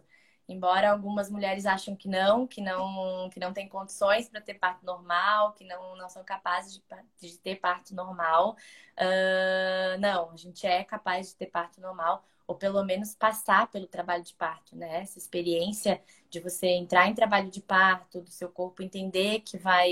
Embora 0.49 0.91
algumas 0.93 1.29
mulheres 1.29 1.67
acham 1.67 1.97
que 1.97 2.09
não, 2.09 2.47
que 2.47 2.61
não, 2.61 3.29
que 3.31 3.41
não 3.41 3.53
tem 3.53 3.69
condições 3.69 4.29
para 4.29 4.41
ter 4.41 4.55
parto 4.55 4.85
normal, 4.87 5.53
que 5.55 5.65
não, 5.65 5.97
não 5.97 6.09
são 6.09 6.23
capazes 6.25 6.75
de, 6.75 6.83
de 7.21 7.39
ter 7.39 7.57
parto 7.57 7.95
normal. 7.95 8.57
Uh, 8.97 9.99
não, 10.01 10.31
a 10.31 10.37
gente 10.37 10.67
é 10.67 10.85
capaz 10.85 11.31
de 11.31 11.37
ter 11.37 11.47
parto 11.47 11.81
normal 11.81 12.25
ou 12.47 12.55
pelo 12.55 12.83
menos 12.85 13.15
passar 13.15 13.69
pelo 13.71 13.87
trabalho 13.87 14.23
de 14.23 14.35
parto, 14.35 14.77
né? 14.77 15.01
Essa 15.03 15.19
experiência 15.19 16.01
de 16.31 16.41
você 16.41 16.69
entrar 16.69 17.09
em 17.09 17.15
trabalho 17.15 17.51
de 17.51 17.61
parto, 17.61 18.21
do 18.21 18.31
seu 18.31 18.49
corpo 18.49 18.83
entender 18.83 19.41
que 19.41 19.59
vai 19.59 19.91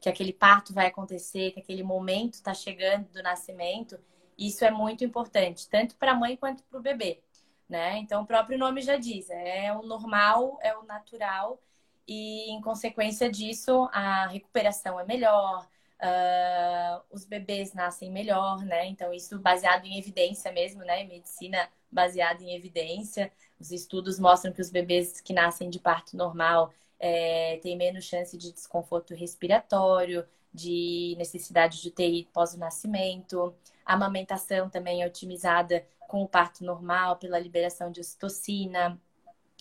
que 0.00 0.08
aquele 0.08 0.32
parto 0.32 0.72
vai 0.72 0.86
acontecer, 0.86 1.52
que 1.52 1.60
aquele 1.60 1.82
momento 1.82 2.34
está 2.34 2.54
chegando 2.54 3.08
do 3.08 3.22
nascimento, 3.22 3.98
isso 4.38 4.64
é 4.64 4.70
muito 4.70 5.04
importante, 5.04 5.68
tanto 5.68 5.96
para 5.96 6.12
a 6.12 6.14
mãe 6.14 6.36
quanto 6.36 6.62
para 6.64 6.78
o 6.78 6.82
bebê, 6.82 7.20
né? 7.68 7.98
Então 7.98 8.22
o 8.22 8.26
próprio 8.26 8.58
nome 8.58 8.80
já 8.82 8.96
diz, 8.96 9.28
é 9.30 9.72
o 9.72 9.82
normal, 9.82 10.58
é 10.62 10.76
o 10.76 10.84
natural 10.84 11.60
e 12.06 12.50
em 12.50 12.60
consequência 12.60 13.30
disso 13.30 13.88
a 13.92 14.26
recuperação 14.28 15.00
é 15.00 15.04
melhor, 15.04 15.66
Uh, 16.04 17.02
os 17.10 17.24
bebês 17.24 17.72
nascem 17.72 18.10
melhor, 18.10 18.62
né? 18.62 18.86
Então, 18.88 19.10
isso 19.14 19.38
baseado 19.38 19.86
em 19.86 19.98
evidência 19.98 20.52
mesmo, 20.52 20.84
né? 20.84 21.02
Medicina 21.04 21.66
baseada 21.90 22.42
em 22.42 22.54
evidência. 22.54 23.32
Os 23.58 23.72
estudos 23.72 24.18
mostram 24.18 24.52
que 24.52 24.60
os 24.60 24.68
bebês 24.68 25.22
que 25.22 25.32
nascem 25.32 25.70
de 25.70 25.78
parto 25.78 26.14
normal 26.14 26.70
é, 27.00 27.58
têm 27.62 27.74
menos 27.74 28.04
chance 28.04 28.36
de 28.36 28.52
desconforto 28.52 29.14
respiratório, 29.14 30.26
de 30.52 31.14
necessidade 31.16 31.80
de 31.80 31.88
UTI 31.88 32.28
pós 32.34 32.52
o 32.52 32.58
nascimento. 32.58 33.54
A 33.84 33.94
amamentação 33.94 34.68
também 34.68 35.02
é 35.02 35.06
otimizada 35.06 35.86
com 36.06 36.22
o 36.22 36.28
parto 36.28 36.62
normal, 36.64 37.16
pela 37.16 37.38
liberação 37.38 37.90
de 37.90 38.00
ocitocina 38.00 39.00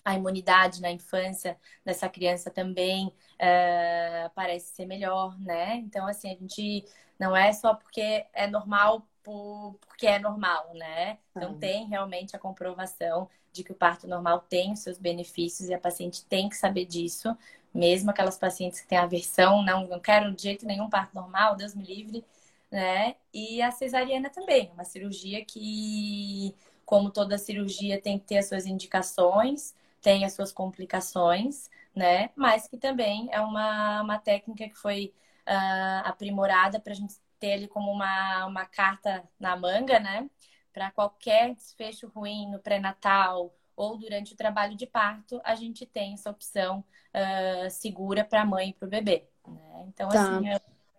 a 0.04 0.16
imunidade 0.16 0.82
na 0.82 0.92
infância 0.92 1.58
dessa 1.86 2.10
criança 2.10 2.50
também 2.50 3.08
uh, 3.08 4.30
parece 4.36 4.76
ser 4.76 4.86
melhor, 4.86 5.40
né? 5.40 5.76
Então, 5.78 6.06
assim, 6.08 6.32
a 6.32 6.36
gente 6.36 6.86
não 7.20 7.36
é 7.36 7.54
só 7.54 7.74
porque 7.74 8.26
é 8.34 8.48
normal 8.48 9.08
por, 9.24 9.78
porque 9.88 10.06
é 10.06 10.20
normal, 10.20 10.74
né? 10.74 11.18
Então, 11.36 11.52
uhum. 11.52 11.60
tem 11.60 11.88
realmente 11.88 12.36
a 12.36 12.40
comprovação 12.40 13.30
de 13.52 13.64
que 13.64 13.72
o 13.72 13.76
parto 13.76 14.08
normal 14.08 14.40
tem 14.50 14.74
os 14.74 14.80
seus 14.80 14.98
benefícios 14.98 15.70
e 15.70 15.74
a 15.74 15.80
paciente 15.80 16.26
tem 16.26 16.50
que 16.50 16.58
saber 16.58 16.86
disso, 16.86 17.38
mesmo 17.74 18.10
aquelas 18.10 18.38
pacientes 18.38 18.82
que 18.82 18.88
têm 18.88 18.98
aversão, 18.98 19.64
não, 19.64 19.88
não 19.88 20.00
quero 20.00 20.34
de 20.34 20.44
jeito 20.44 20.66
nenhum 20.66 20.90
parto 20.90 21.14
normal, 21.16 21.56
Deus 21.56 21.74
me 21.74 21.84
livre, 21.84 22.26
né? 22.72 23.16
E 23.34 23.62
a 23.62 23.72
cesariana 23.72 24.30
também, 24.30 24.72
uma 24.74 24.84
cirurgia 24.84 25.46
que, 25.46 26.54
como 26.86 27.12
toda 27.12 27.38
cirurgia, 27.38 28.02
tem 28.02 28.18
que 28.20 28.26
ter 28.26 28.40
as 28.40 28.48
suas 28.48 28.66
indicações, 28.66 29.74
tem 30.04 30.26
as 30.26 30.34
suas 30.34 30.52
complicações, 30.52 31.70
né? 31.96 32.30
Mas 32.36 32.68
que 32.68 32.78
também 32.78 33.30
é 33.32 33.40
uma, 33.40 34.02
uma 34.02 34.20
técnica 34.20 34.68
que 34.68 34.76
foi 34.76 35.14
uh, 35.48 36.08
aprimorada 36.08 36.80
para 36.80 36.92
a 36.92 36.96
gente 36.96 37.16
ter 37.40 37.48
ele 37.48 37.68
como 37.68 37.90
uma, 37.90 38.46
uma 38.46 38.66
carta 38.66 39.24
na 39.40 39.56
manga, 39.56 40.00
né? 40.00 40.30
Para 40.74 40.92
qualquer 40.92 41.56
desfecho 41.56 42.10
ruim 42.10 42.52
no 42.52 42.60
pré-natal 42.60 43.56
ou 43.76 43.98
durante 43.98 44.34
o 44.34 44.38
trabalho 44.38 44.76
de 44.76 44.86
parto, 44.86 45.42
a 45.44 45.56
gente 45.56 45.86
tem 45.86 46.14
essa 46.14 46.30
opção 46.30 46.84
uh, 47.14 47.70
segura 47.70 48.26
para 48.26 48.42
a 48.42 48.46
mãe 48.46 48.70
e 48.70 48.74
para 48.74 48.86
o 48.86 48.90
bebê. 48.90 49.28
Né? 49.48 49.86
Então, 49.88 50.10
tá. 50.10 50.38
assim, 50.38 50.44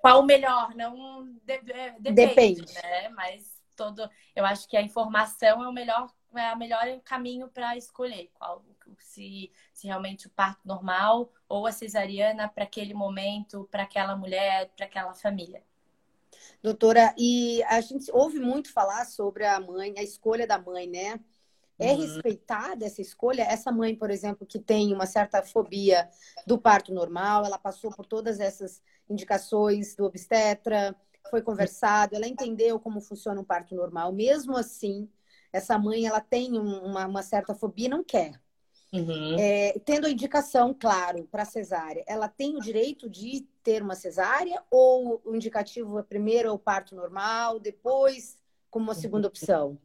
qual 0.00 0.20
o 0.20 0.24
melhor? 0.24 0.74
Não 0.74 1.24
de, 1.44 1.60
depende, 1.60 2.12
depende, 2.12 2.74
né? 2.74 3.08
Mas 3.10 3.54
todo, 3.76 4.08
eu 4.34 4.44
acho 4.46 4.66
que 4.66 4.76
a 4.76 4.82
informação 4.82 5.62
é 5.62 5.68
o 5.68 5.72
melhor, 5.72 6.10
é 6.34 6.52
o 6.52 6.58
melhor 6.58 6.84
caminho 7.04 7.48
para 7.48 7.76
escolher 7.76 8.30
qual 8.34 8.64
se, 8.98 9.50
se 9.72 9.86
realmente 9.86 10.26
o 10.26 10.30
parto 10.30 10.60
normal 10.66 11.32
ou 11.48 11.66
a 11.66 11.72
cesariana 11.72 12.48
para 12.48 12.64
aquele 12.64 12.94
momento, 12.94 13.68
para 13.70 13.82
aquela 13.82 14.16
mulher, 14.16 14.70
para 14.76 14.86
aquela 14.86 15.14
família. 15.14 15.62
Doutora, 16.62 17.14
e 17.18 17.62
a 17.64 17.80
gente 17.80 18.10
ouve 18.12 18.38
muito 18.40 18.72
falar 18.72 19.04
sobre 19.04 19.44
a 19.44 19.60
mãe, 19.60 19.94
a 19.98 20.02
escolha 20.02 20.46
da 20.46 20.58
mãe, 20.58 20.88
né? 20.88 21.20
É 21.78 21.92
uhum. 21.92 22.00
respeitada 22.00 22.84
essa 22.84 23.02
escolha? 23.02 23.42
Essa 23.42 23.72
mãe, 23.72 23.96
por 23.96 24.10
exemplo, 24.10 24.46
que 24.46 24.58
tem 24.58 24.92
uma 24.92 25.06
certa 25.06 25.42
fobia 25.42 26.08
do 26.46 26.56
parto 26.56 26.94
normal, 26.94 27.44
ela 27.44 27.58
passou 27.58 27.90
por 27.90 28.06
todas 28.06 28.38
essas 28.38 28.80
indicações 29.08 29.94
do 29.96 30.04
obstetra, 30.04 30.96
foi 31.30 31.42
conversado, 31.42 32.14
ela 32.14 32.28
entendeu 32.28 32.78
como 32.78 33.00
funciona 33.00 33.40
um 33.40 33.44
parto 33.44 33.74
normal. 33.74 34.12
Mesmo 34.12 34.56
assim, 34.56 35.08
essa 35.52 35.78
mãe 35.78 36.06
ela 36.06 36.20
tem 36.20 36.56
uma, 36.58 37.06
uma 37.06 37.22
certa 37.22 37.54
fobia 37.54 37.86
e 37.86 37.90
não 37.90 38.04
quer. 38.04 38.40
Uhum. 38.94 39.36
É, 39.40 39.76
tendo 39.84 40.06
a 40.06 40.10
indicação, 40.10 40.72
claro, 40.72 41.24
para 41.24 41.44
cesárea, 41.44 42.04
ela 42.06 42.28
tem 42.28 42.56
o 42.56 42.60
direito 42.60 43.10
de 43.10 43.40
ter 43.60 43.82
uma 43.82 43.96
cesárea 43.96 44.62
ou 44.70 45.20
o 45.24 45.34
indicativo 45.34 45.98
é 45.98 46.02
primeiro 46.04 46.48
é 46.48 46.52
o 46.52 46.58
parto 46.58 46.94
normal, 46.94 47.58
depois 47.58 48.38
como 48.70 48.84
uma 48.84 48.94
segunda 48.94 49.26
opção? 49.26 49.76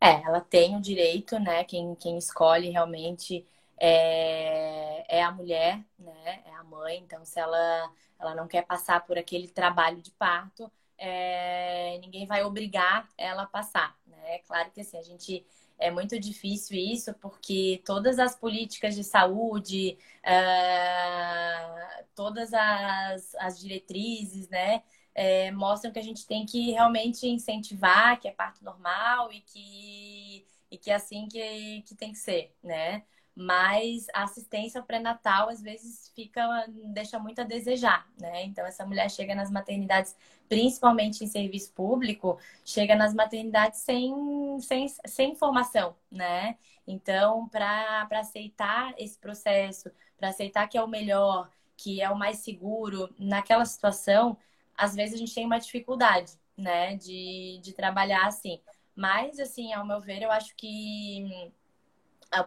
É, 0.00 0.22
ela 0.22 0.40
tem 0.40 0.74
o 0.74 0.80
direito, 0.80 1.38
né? 1.38 1.64
Quem, 1.64 1.94
quem 1.96 2.16
escolhe 2.16 2.70
realmente 2.70 3.46
é, 3.78 5.18
é 5.18 5.22
a 5.22 5.30
mulher, 5.30 5.84
né? 5.98 6.42
É 6.46 6.54
a 6.54 6.64
mãe. 6.64 6.98
Então, 6.98 7.22
se 7.26 7.38
ela, 7.38 7.92
ela 8.18 8.34
não 8.34 8.48
quer 8.48 8.62
passar 8.62 9.04
por 9.06 9.18
aquele 9.18 9.48
trabalho 9.48 10.00
de 10.00 10.10
parto, 10.12 10.72
é, 10.96 11.98
ninguém 12.00 12.26
vai 12.26 12.42
obrigar 12.42 13.06
ela 13.18 13.42
a 13.42 13.46
passar, 13.46 13.98
né? 14.06 14.38
Claro 14.46 14.70
que 14.70 14.80
assim, 14.80 14.96
a 14.96 15.02
gente 15.02 15.44
é 15.80 15.90
muito 15.90 16.18
difícil 16.20 16.76
isso, 16.78 17.14
porque 17.14 17.82
todas 17.84 18.18
as 18.18 18.36
políticas 18.36 18.94
de 18.94 19.02
saúde, 19.04 19.98
uh, 20.24 22.04
todas 22.14 22.52
as, 22.54 23.34
as 23.36 23.58
diretrizes, 23.58 24.48
né, 24.48 24.82
é, 25.14 25.50
mostram 25.52 25.92
que 25.92 25.98
a 25.98 26.02
gente 26.02 26.26
tem 26.26 26.46
que 26.46 26.70
realmente 26.70 27.26
incentivar 27.26 28.18
que 28.20 28.28
é 28.28 28.32
parto 28.32 28.64
normal 28.64 29.32
e 29.32 29.40
que, 29.40 30.46
e 30.70 30.78
que 30.78 30.90
é 30.90 30.94
assim 30.94 31.26
que, 31.28 31.82
que 31.82 31.94
tem 31.94 32.12
que 32.12 32.18
ser, 32.18 32.54
né? 32.62 33.04
Mas 33.40 34.06
a 34.12 34.24
assistência 34.24 34.82
pré-natal 34.82 35.48
às 35.48 35.62
vezes 35.62 36.12
fica 36.14 36.66
deixa 36.92 37.18
muito 37.18 37.40
a 37.40 37.44
desejar, 37.44 38.06
né? 38.20 38.44
Então 38.44 38.66
essa 38.66 38.84
mulher 38.84 39.10
chega 39.10 39.34
nas 39.34 39.50
maternidades, 39.50 40.14
principalmente 40.46 41.24
em 41.24 41.26
serviço 41.26 41.72
público, 41.72 42.38
chega 42.66 42.94
nas 42.94 43.14
maternidades 43.14 43.80
sem, 43.80 44.12
sem, 44.60 44.86
sem 45.06 45.32
informação, 45.32 45.96
né? 46.10 46.58
Então, 46.86 47.48
para 47.48 48.06
aceitar 48.12 48.92
esse 48.98 49.18
processo, 49.18 49.90
para 50.18 50.28
aceitar 50.28 50.68
que 50.68 50.76
é 50.76 50.82
o 50.82 50.88
melhor, 50.88 51.50
que 51.78 52.02
é 52.02 52.10
o 52.10 52.18
mais 52.18 52.38
seguro, 52.40 53.08
naquela 53.18 53.64
situação, 53.64 54.36
às 54.76 54.94
vezes 54.94 55.14
a 55.14 55.18
gente 55.18 55.34
tem 55.34 55.46
uma 55.46 55.58
dificuldade, 55.58 56.32
né, 56.56 56.94
de, 56.96 57.58
de 57.62 57.72
trabalhar 57.72 58.26
assim. 58.26 58.60
Mas, 58.94 59.38
assim, 59.40 59.72
ao 59.72 59.86
meu 59.86 59.98
ver, 60.00 60.22
eu 60.22 60.30
acho 60.30 60.54
que 60.56 61.50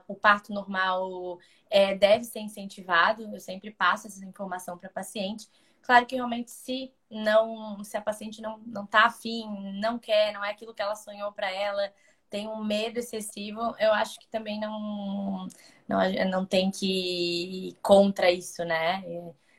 o 0.07 0.15
parto 0.15 0.53
normal 0.53 1.39
é, 1.69 1.95
deve 1.95 2.23
ser 2.25 2.39
incentivado. 2.39 3.23
Eu 3.33 3.39
sempre 3.39 3.71
passo 3.71 4.07
essa 4.07 4.23
informação 4.25 4.77
para 4.77 4.89
a 4.89 4.93
paciente. 4.93 5.47
Claro 5.81 6.05
que 6.05 6.15
realmente 6.15 6.51
se 6.51 6.93
não, 7.09 7.83
se 7.83 7.97
a 7.97 8.01
paciente 8.01 8.41
não 8.41 8.59
não 8.65 8.85
está 8.85 9.05
afim, 9.05 9.45
não 9.79 9.99
quer, 9.99 10.33
não 10.33 10.43
é 10.43 10.51
aquilo 10.51 10.73
que 10.73 10.81
ela 10.81 10.95
sonhou 10.95 11.31
para 11.33 11.51
ela, 11.51 11.91
tem 12.29 12.47
um 12.47 12.63
medo 12.63 12.97
excessivo, 12.97 13.75
eu 13.77 13.93
acho 13.93 14.19
que 14.19 14.27
também 14.27 14.59
não 14.59 15.47
não, 15.87 15.99
não 16.29 16.45
tem 16.45 16.71
que 16.71 17.67
ir 17.69 17.77
contra 17.81 18.31
isso, 18.31 18.63
né? 18.63 19.03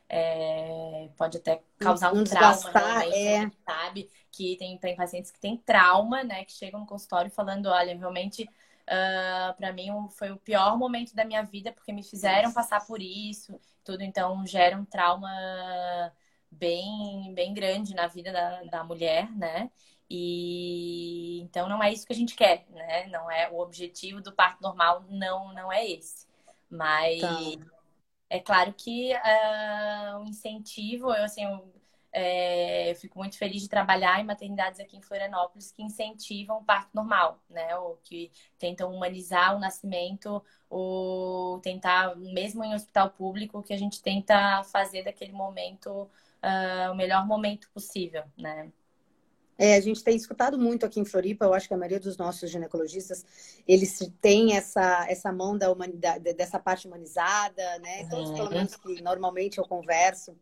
É, 0.08 1.08
pode 1.16 1.38
até 1.38 1.62
causar 1.78 2.12
um 2.14 2.24
trauma, 2.24 3.04
é. 3.14 3.50
sabe? 3.64 4.08
Que 4.30 4.56
tem, 4.56 4.78
tem 4.78 4.96
pacientes 4.96 5.30
que 5.30 5.40
têm 5.40 5.56
trauma, 5.56 6.24
né? 6.24 6.44
Que 6.44 6.52
chegam 6.52 6.80
no 6.80 6.86
consultório 6.86 7.30
falando, 7.30 7.66
olha, 7.66 7.96
realmente 7.96 8.48
uh, 8.88 9.54
para 9.56 9.72
mim 9.72 9.88
foi 10.10 10.30
o 10.30 10.36
pior 10.36 10.76
momento 10.78 11.14
da 11.14 11.24
minha 11.24 11.42
vida, 11.42 11.72
porque 11.72 11.92
me 11.92 12.02
fizeram 12.02 12.52
passar 12.52 12.86
por 12.86 13.00
isso, 13.00 13.58
tudo, 13.82 14.02
então 14.02 14.46
gera 14.46 14.76
um 14.76 14.84
trauma 14.84 15.30
bem, 16.50 17.32
bem 17.34 17.52
grande 17.54 17.94
na 17.94 18.06
vida 18.06 18.32
da, 18.32 18.62
da 18.64 18.84
mulher, 18.84 19.30
né? 19.32 19.70
E 20.08 21.40
então 21.40 21.68
não 21.68 21.82
é 21.82 21.92
isso 21.92 22.06
que 22.06 22.12
a 22.12 22.16
gente 22.16 22.34
quer, 22.34 22.66
né? 22.70 23.06
Não 23.08 23.30
é 23.30 23.50
o 23.50 23.58
objetivo 23.58 24.20
do 24.20 24.32
parto 24.32 24.62
normal, 24.62 25.04
não, 25.08 25.52
não 25.52 25.72
é 25.72 25.88
esse. 25.88 26.26
Mas 26.70 27.20
tá. 27.20 27.38
é 28.28 28.40
claro 28.40 28.72
que 28.74 29.14
uh, 29.14 30.18
o 30.18 30.24
incentivo, 30.24 31.12
eu 31.12 31.24
assim, 31.24 31.44
eu, 31.44 31.72
é, 32.16 32.92
eu 32.92 32.94
fico 32.94 33.18
muito 33.18 33.36
feliz 33.36 33.60
de 33.60 33.68
trabalhar 33.68 34.20
em 34.20 34.24
maternidades 34.24 34.78
aqui 34.78 34.96
em 34.96 35.02
Florianópolis 35.02 35.72
que 35.72 35.82
incentivam 35.82 36.58
o 36.58 36.64
parto 36.64 36.90
normal, 36.94 37.42
né? 37.50 37.76
Ou 37.76 37.98
que 38.04 38.30
tentam 38.56 38.94
humanizar 38.94 39.56
o 39.56 39.58
nascimento, 39.58 40.40
ou 40.70 41.58
tentar, 41.58 42.14
mesmo 42.14 42.62
em 42.62 42.72
hospital 42.72 43.10
público, 43.10 43.64
que 43.64 43.74
a 43.74 43.76
gente 43.76 44.00
tenta 44.00 44.62
fazer 44.62 45.02
daquele 45.02 45.32
momento 45.32 45.90
uh, 45.92 46.92
o 46.92 46.94
melhor 46.94 47.26
momento 47.26 47.68
possível, 47.74 48.22
né? 48.38 48.70
É, 49.58 49.74
a 49.74 49.80
gente 49.80 50.02
tem 50.02 50.16
escutado 50.16 50.56
muito 50.56 50.86
aqui 50.86 51.00
em 51.00 51.04
Floripa, 51.04 51.44
eu 51.44 51.54
acho 51.54 51.66
que 51.66 51.74
a 51.74 51.76
maioria 51.76 52.00
dos 52.00 52.16
nossos 52.16 52.48
ginecologistas, 52.48 53.24
eles 53.66 53.98
têm 54.20 54.56
essa, 54.56 55.06
essa 55.08 55.32
mão 55.32 55.56
da 55.58 55.70
humanidade, 55.70 56.32
dessa 56.34 56.60
parte 56.60 56.86
humanizada, 56.86 57.78
né? 57.80 58.06
Todos, 58.08 58.30
pelo 58.30 58.46
uhum. 58.46 58.54
menos 58.54 58.76
que 58.76 59.02
normalmente 59.02 59.58
eu 59.58 59.64
converso, 59.64 60.36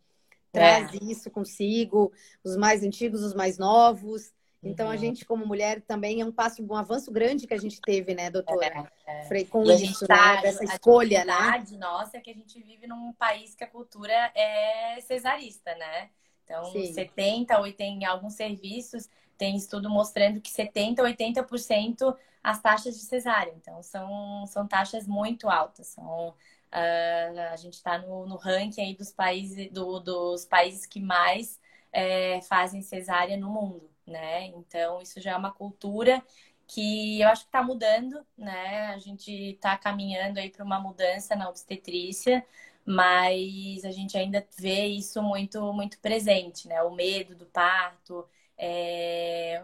traz 0.52 0.92
é. 0.94 0.98
isso 1.02 1.30
consigo, 1.30 2.12
os 2.44 2.56
mais 2.56 2.82
antigos, 2.82 3.22
os 3.22 3.34
mais 3.34 3.58
novos. 3.58 4.30
Então, 4.62 4.86
uhum. 4.86 4.92
a 4.92 4.96
gente, 4.96 5.24
como 5.24 5.44
mulher, 5.44 5.80
também 5.80 6.20
é 6.20 6.24
um 6.24 6.30
passo, 6.30 6.62
um 6.62 6.76
avanço 6.76 7.10
grande 7.10 7.48
que 7.48 7.54
a 7.54 7.58
gente 7.58 7.80
teve, 7.80 8.14
né, 8.14 8.30
doutora? 8.30 8.88
É, 9.04 9.40
é. 9.40 9.44
Com 9.46 9.64
e 9.64 9.84
isso, 9.84 10.06
tá, 10.06 10.36
né? 10.36 10.42
Dessa 10.42 10.64
escolha, 10.64 11.24
né? 11.24 11.64
nossa 11.80 12.18
é 12.18 12.20
que 12.20 12.30
a 12.30 12.34
gente 12.34 12.62
vive 12.62 12.86
num 12.86 13.12
país 13.14 13.56
que 13.56 13.64
a 13.64 13.66
cultura 13.66 14.12
é 14.36 15.00
cesarista, 15.00 15.74
né? 15.74 16.10
Então, 16.44 16.64
Sim. 16.66 16.92
70, 16.92 17.60
80, 17.60 17.82
em 17.82 18.04
alguns 18.04 18.34
serviços, 18.34 19.08
tem 19.36 19.56
estudo 19.56 19.90
mostrando 19.90 20.40
que 20.40 20.50
70, 20.50 21.02
80% 21.02 22.16
as 22.42 22.60
taxas 22.60 22.94
de 22.94 23.00
cesárea. 23.00 23.52
Então, 23.56 23.82
são, 23.82 24.46
são 24.46 24.66
taxas 24.66 25.08
muito 25.08 25.48
altas. 25.48 25.88
São 25.88 26.34
Uh, 26.72 27.38
a 27.52 27.56
gente 27.56 27.74
está 27.74 27.98
no, 27.98 28.26
no, 28.26 28.36
ranking 28.36 28.80
aí 28.80 28.94
dos 28.96 29.12
países, 29.12 29.70
do, 29.70 30.00
dos 30.00 30.46
países 30.46 30.86
que 30.86 31.00
mais 31.00 31.60
é, 31.92 32.40
fazem 32.42 32.80
cesárea 32.80 33.36
no 33.36 33.50
mundo, 33.50 33.90
né? 34.06 34.46
Então, 34.46 35.00
isso 35.02 35.20
já 35.20 35.32
é 35.32 35.36
uma 35.36 35.52
cultura 35.52 36.24
que 36.66 37.20
eu 37.20 37.28
acho 37.28 37.42
que 37.42 37.48
está 37.48 37.62
mudando, 37.62 38.26
né? 38.36 38.86
A 38.86 38.98
gente 38.98 39.30
está 39.30 39.76
caminhando 39.76 40.38
aí 40.38 40.48
para 40.50 40.64
uma 40.64 40.80
mudança 40.80 41.36
na 41.36 41.48
obstetrícia, 41.48 42.44
mas 42.86 43.84
a 43.84 43.90
gente 43.90 44.16
ainda 44.16 44.46
vê 44.58 44.86
isso 44.86 45.22
muito, 45.22 45.72
muito 45.74 45.98
presente, 46.00 46.66
né? 46.68 46.82
O 46.82 46.90
medo 46.94 47.34
do 47.36 47.44
parto, 47.46 48.26
é, 48.56 49.62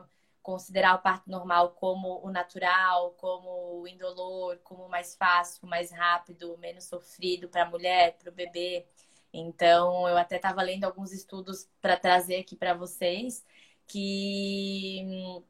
considerar 0.48 0.94
o 0.94 1.02
parto 1.02 1.30
normal 1.30 1.72
como 1.72 2.24
o 2.24 2.30
natural, 2.30 3.14
como 3.18 3.82
o 3.82 3.86
indolor, 3.86 4.56
como 4.64 4.88
mais 4.88 5.14
fácil, 5.14 5.68
mais 5.68 5.92
rápido, 5.92 6.56
menos 6.56 6.84
sofrido 6.84 7.50
para 7.50 7.64
a 7.64 7.68
mulher, 7.68 8.16
para 8.16 8.30
o 8.30 8.34
bebê. 8.34 8.86
Então, 9.30 10.08
eu 10.08 10.16
até 10.16 10.36
estava 10.36 10.62
lendo 10.62 10.84
alguns 10.84 11.12
estudos 11.12 11.68
para 11.82 11.98
trazer 11.98 12.36
aqui 12.36 12.56
para 12.56 12.72
vocês 12.72 13.44
que 13.86 15.42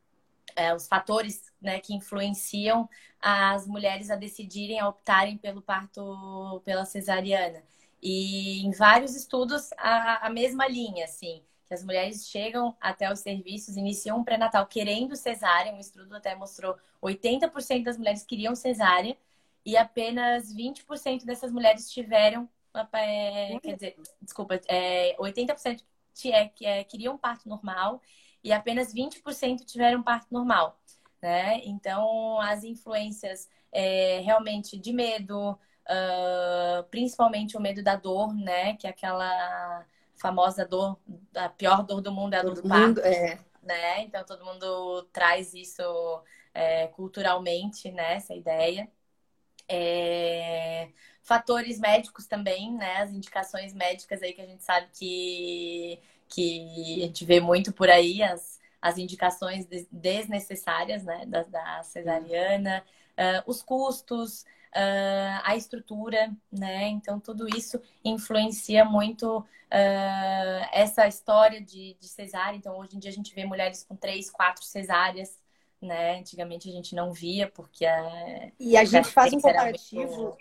é, 0.57 0.75
os 0.75 0.88
fatores 0.88 1.52
né, 1.62 1.78
que 1.78 1.95
influenciam 1.95 2.88
as 3.21 3.69
mulheres 3.69 4.11
a 4.11 4.17
decidirem, 4.17 4.81
a 4.81 4.88
optarem 4.88 5.38
pelo 5.38 5.62
parto 5.62 6.61
pela 6.64 6.85
cesariana. 6.85 7.62
E 8.02 8.67
em 8.67 8.73
vários 8.73 9.14
estudos, 9.14 9.71
a, 9.76 10.26
a 10.26 10.31
mesma 10.31 10.67
linha, 10.67 11.05
assim 11.05 11.45
que 11.68 11.75
as 11.75 11.84
mulheres 11.84 12.26
chegam 12.26 12.75
até 12.80 13.12
os 13.12 13.20
serviços, 13.20 13.76
iniciam 13.76 14.18
um 14.18 14.25
pré-natal 14.25 14.66
querendo 14.66 15.14
cesárea, 15.14 15.75
um 15.75 15.78
estudo 15.78 16.16
até 16.16 16.34
mostrou 16.34 16.75
80% 17.02 17.84
das 17.84 17.98
mulheres 17.98 18.25
queriam 18.25 18.54
cesárea 18.54 19.16
e 19.64 19.76
apenas 19.76 20.52
20% 20.52 21.26
dessas 21.26 21.52
mulheres 21.52 21.90
tiveram, 21.93 22.49
é, 22.95 23.58
quer 23.60 23.75
dizer, 23.75 23.97
desculpa, 24.23 24.58
é, 24.66 25.14
80% 25.19 25.82
é, 26.25 26.50
é, 26.62 26.84
queriam 26.84 27.19
parto 27.19 27.47
normal 27.47 28.00
e 28.43 28.50
apenas 28.50 28.95
20% 28.95 29.66
tiveram 29.66 30.02
parto 30.02 30.32
normal, 30.32 30.80
né? 31.21 31.60
Então, 31.64 32.40
as 32.40 32.64
influências 32.64 33.47
é, 33.71 34.21
realmente 34.21 34.78
de 34.78 34.93
medo, 34.93 35.50
uh, 35.52 36.82
principalmente 36.90 37.56
o 37.56 37.60
medo 37.60 37.82
da 37.82 37.95
dor, 37.95 38.34
né? 38.34 38.75
Que 38.76 38.86
é 38.86 38.90
aquela 38.90 39.84
famosa 40.19 40.67
dor, 40.67 40.99
a 41.35 41.49
pior 41.49 41.83
dor 41.85 42.00
do 42.00 42.13
mundo 42.13 42.35
é 42.35 42.39
a 42.39 42.43
dor 42.43 42.54
do 42.54 42.69
parto. 42.69 43.00
É. 43.00 43.39
Né? 43.63 44.02
Então 44.02 44.25
todo 44.25 44.45
mundo 44.45 45.02
traz 45.13 45.54
isso 45.54 45.83
é, 46.54 46.89
culturalmente, 46.89 47.91
né? 47.91 48.15
Essa 48.15 48.35
ideia. 48.35 48.89
É... 49.69 50.89
Fatores 51.23 51.78
médicos 51.78 52.26
também, 52.26 52.73
né? 52.73 53.02
As 53.02 53.13
indicações 53.13 53.75
médicas 53.75 54.23
aí 54.23 54.33
que 54.33 54.41
a 54.41 54.47
gente 54.47 54.65
sabe 54.65 54.89
que, 54.93 56.00
que 56.28 57.02
a 57.02 57.07
gente 57.07 57.25
vê 57.25 57.41
muito 57.41 57.73
por 57.73 57.91
aí, 57.91 58.23
as, 58.23 58.59
as 58.81 58.97
indicações 58.97 59.67
desnecessárias, 59.93 61.04
né? 61.04 61.26
Da, 61.26 61.43
da 61.43 61.83
cesariana, 61.83 62.83
uh, 63.13 63.50
os 63.50 63.63
custos, 63.63 64.47
uh, 64.75 65.41
a 65.45 65.57
estrutura, 65.57 66.31
né? 66.50 66.89
Então, 66.89 67.19
tudo 67.21 67.49
isso 67.49 67.81
influencia 68.04 68.85
muito 68.85 69.39
uh, 69.39 70.69
essa 70.73 71.07
história 71.07 71.61
de, 71.61 71.97
de 71.99 72.09
cesárea. 72.09 72.57
Então, 72.57 72.78
hoje 72.78 72.97
em 72.97 72.99
dia 72.99 73.11
a 73.11 73.15
gente 73.15 73.35
vê 73.35 73.45
mulheres 73.45 73.85
com 73.85 73.97
três, 73.97 74.31
quatro 74.31 74.65
cesáreas, 74.65 75.39
né? 75.81 76.19
Antigamente 76.19 76.69
a 76.69 76.73
gente 76.73 76.95
não 76.95 77.13
via, 77.13 77.49
porque 77.49 77.87
a. 77.87 78.50
E 78.59 78.76
a 78.76 78.85
gente 78.85 79.09
faz 79.09 79.33
um 79.33 79.41
comparativo 79.41 80.37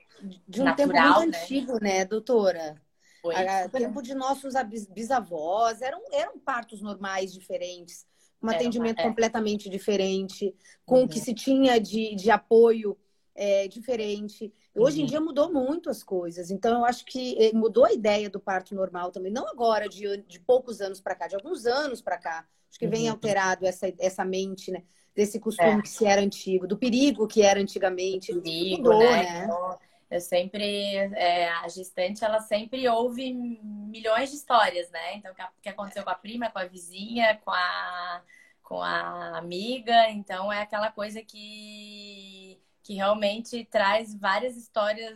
de 0.47 0.61
um 0.61 0.65
natural, 0.65 0.75
tempo 0.75 1.19
muito 1.19 1.31
né? 1.31 1.41
antigo, 1.41 1.79
né, 1.79 2.05
doutora? 2.05 2.81
Foi. 3.21 3.35
A, 3.35 3.69
tempo 3.69 4.01
de 4.01 4.13
nossos 4.13 4.53
bisavós, 4.89 5.81
eram, 5.81 6.01
eram 6.11 6.39
partos 6.39 6.81
normais 6.81 7.33
diferentes, 7.33 8.05
um 8.41 8.49
atendimento 8.49 8.99
é. 8.99 9.03
completamente 9.03 9.69
diferente, 9.69 10.55
com 10.85 10.99
uhum. 10.99 11.03
o 11.03 11.07
que 11.07 11.19
se 11.19 11.33
tinha 11.33 11.79
de, 11.79 12.15
de 12.15 12.31
apoio 12.31 12.97
é, 13.37 13.67
diferente. 13.67 14.51
Hoje 14.75 14.97
uhum. 14.97 15.03
em 15.03 15.07
dia 15.07 15.21
mudou 15.21 15.53
muito 15.53 15.89
as 15.91 16.03
coisas, 16.03 16.49
então 16.49 16.79
eu 16.79 16.85
acho 16.85 17.05
que 17.05 17.37
eh, 17.37 17.53
mudou 17.53 17.85
a 17.85 17.93
ideia 17.93 18.29
do 18.29 18.39
parto 18.39 18.73
normal 18.73 19.11
também, 19.11 19.31
não 19.31 19.47
agora, 19.47 19.87
de, 19.87 20.17
de 20.23 20.39
poucos 20.39 20.81
anos 20.81 20.99
para 20.99 21.15
cá, 21.15 21.27
de 21.27 21.35
alguns 21.35 21.67
anos 21.67 22.01
para 22.01 22.17
cá. 22.17 22.47
Acho 22.67 22.79
que 22.79 22.85
uhum. 22.85 22.91
vem 22.91 23.07
alterado 23.07 23.65
essa, 23.65 23.93
essa 23.99 24.25
mente, 24.25 24.71
né? 24.71 24.83
Desse 25.15 25.39
costume 25.39 25.79
é. 25.79 25.81
que 25.81 25.89
se 25.89 26.05
era 26.05 26.21
antigo, 26.21 26.67
do 26.67 26.77
perigo 26.77 27.27
que 27.27 27.41
era 27.41 27.59
antigamente. 27.59 28.33
Perigo, 28.33 28.83
mudou, 28.83 28.99
né? 28.99 29.23
né? 29.23 29.43
Então, 29.45 29.79
eu 30.09 30.21
sempre, 30.21 30.95
é, 30.95 31.49
a 31.49 31.67
gestante, 31.67 32.23
ela 32.23 32.39
sempre 32.39 32.87
ouve 32.87 33.33
milhões 33.33 34.31
de 34.31 34.35
histórias, 34.35 34.89
né? 34.89 35.15
Então, 35.15 35.31
o 35.31 35.61
que 35.61 35.69
aconteceu 35.69 36.03
com 36.03 36.09
a 36.09 36.15
prima, 36.15 36.49
com 36.49 36.59
a 36.59 36.65
vizinha, 36.65 37.39
com 37.43 37.51
a, 37.51 38.21
com 38.63 38.81
a 38.81 39.37
amiga. 39.37 40.09
Então, 40.09 40.51
é 40.51 40.61
aquela 40.61 40.91
coisa 40.91 41.21
que 41.21 42.56
que 42.87 42.93
realmente 42.93 43.65
traz 43.65 44.15
várias 44.15 44.55
histórias, 44.55 45.13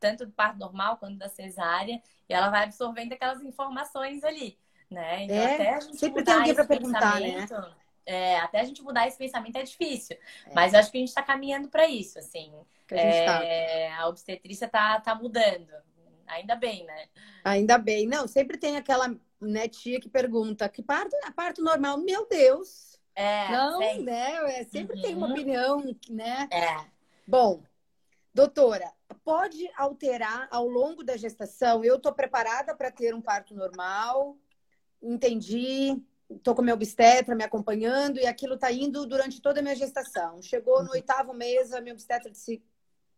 tanto 0.00 0.26
do 0.26 0.32
parto 0.32 0.58
normal 0.58 0.96
quanto 0.96 1.16
da 1.16 1.28
cesárea, 1.28 2.02
e 2.28 2.34
ela 2.34 2.50
vai 2.50 2.64
absorvendo 2.64 3.12
aquelas 3.12 3.40
informações 3.44 4.24
ali, 4.24 4.58
né? 4.90 5.22
Então, 5.22 5.36
é, 5.36 5.54
até 5.54 5.74
a 5.74 5.80
gente 5.80 5.98
sempre 5.98 6.24
tem 6.24 6.34
alguém 6.34 6.52
para 6.52 6.66
perguntar, 6.66 7.20
né? 7.20 7.46
É, 8.04 8.38
até 8.40 8.60
a 8.60 8.64
gente 8.64 8.82
mudar 8.82 9.06
esse 9.06 9.16
pensamento 9.16 9.56
é 9.56 9.62
difícil, 9.62 10.16
é. 10.46 10.52
mas 10.52 10.72
eu 10.72 10.80
acho 10.80 10.90
que 10.90 10.96
a 10.96 11.00
gente 11.00 11.08
está 11.10 11.22
caminhando 11.22 11.68
para 11.68 11.86
isso, 11.86 12.18
assim. 12.18 12.52
A, 12.90 12.94
é, 12.96 13.88
tá. 13.88 14.02
a 14.02 14.08
obstetrícia 14.08 14.66
tá, 14.66 15.00
tá 15.00 15.14
mudando, 15.14 15.72
ainda 16.26 16.56
bem, 16.56 16.84
né? 16.86 17.06
Ainda 17.44 17.78
bem. 17.78 18.08
Não, 18.08 18.26
sempre 18.26 18.58
tem 18.58 18.76
aquela 18.76 19.14
né, 19.40 19.68
tia 19.68 20.00
que 20.00 20.08
pergunta, 20.08 20.68
que 20.68 20.82
parto, 20.82 21.16
parto 21.36 21.62
normal? 21.62 21.98
Meu 21.98 22.26
Deus! 22.28 22.98
É, 23.14 23.48
não, 23.50 23.78
sempre. 23.78 24.02
né? 24.02 24.60
É, 24.60 24.64
sempre 24.64 24.96
uhum. 24.96 25.02
tem 25.02 25.14
uma 25.14 25.26
uhum. 25.28 25.32
opinião, 25.32 25.96
né? 26.10 26.48
É. 26.50 26.95
Bom, 27.26 27.62
doutora, 28.32 28.92
pode 29.24 29.68
alterar 29.76 30.46
ao 30.50 30.68
longo 30.68 31.02
da 31.02 31.16
gestação? 31.16 31.84
Eu 31.84 31.96
estou 31.96 32.12
preparada 32.12 32.74
para 32.74 32.90
ter 32.90 33.14
um 33.14 33.20
parto 33.20 33.52
normal, 33.52 34.38
entendi, 35.02 36.00
estou 36.30 36.54
com 36.54 36.62
meu 36.62 36.74
obstetra 36.74 37.34
me 37.34 37.42
acompanhando 37.42 38.18
e 38.18 38.26
aquilo 38.26 38.54
está 38.54 38.70
indo 38.70 39.04
durante 39.06 39.40
toda 39.40 39.58
a 39.58 39.62
minha 39.62 39.74
gestação. 39.74 40.40
Chegou 40.40 40.80
no 40.80 40.86
uhum. 40.86 40.92
oitavo 40.92 41.34
mês, 41.34 41.72
a 41.72 41.80
minha 41.80 41.94
obstetra 41.94 42.30
disse: 42.30 42.62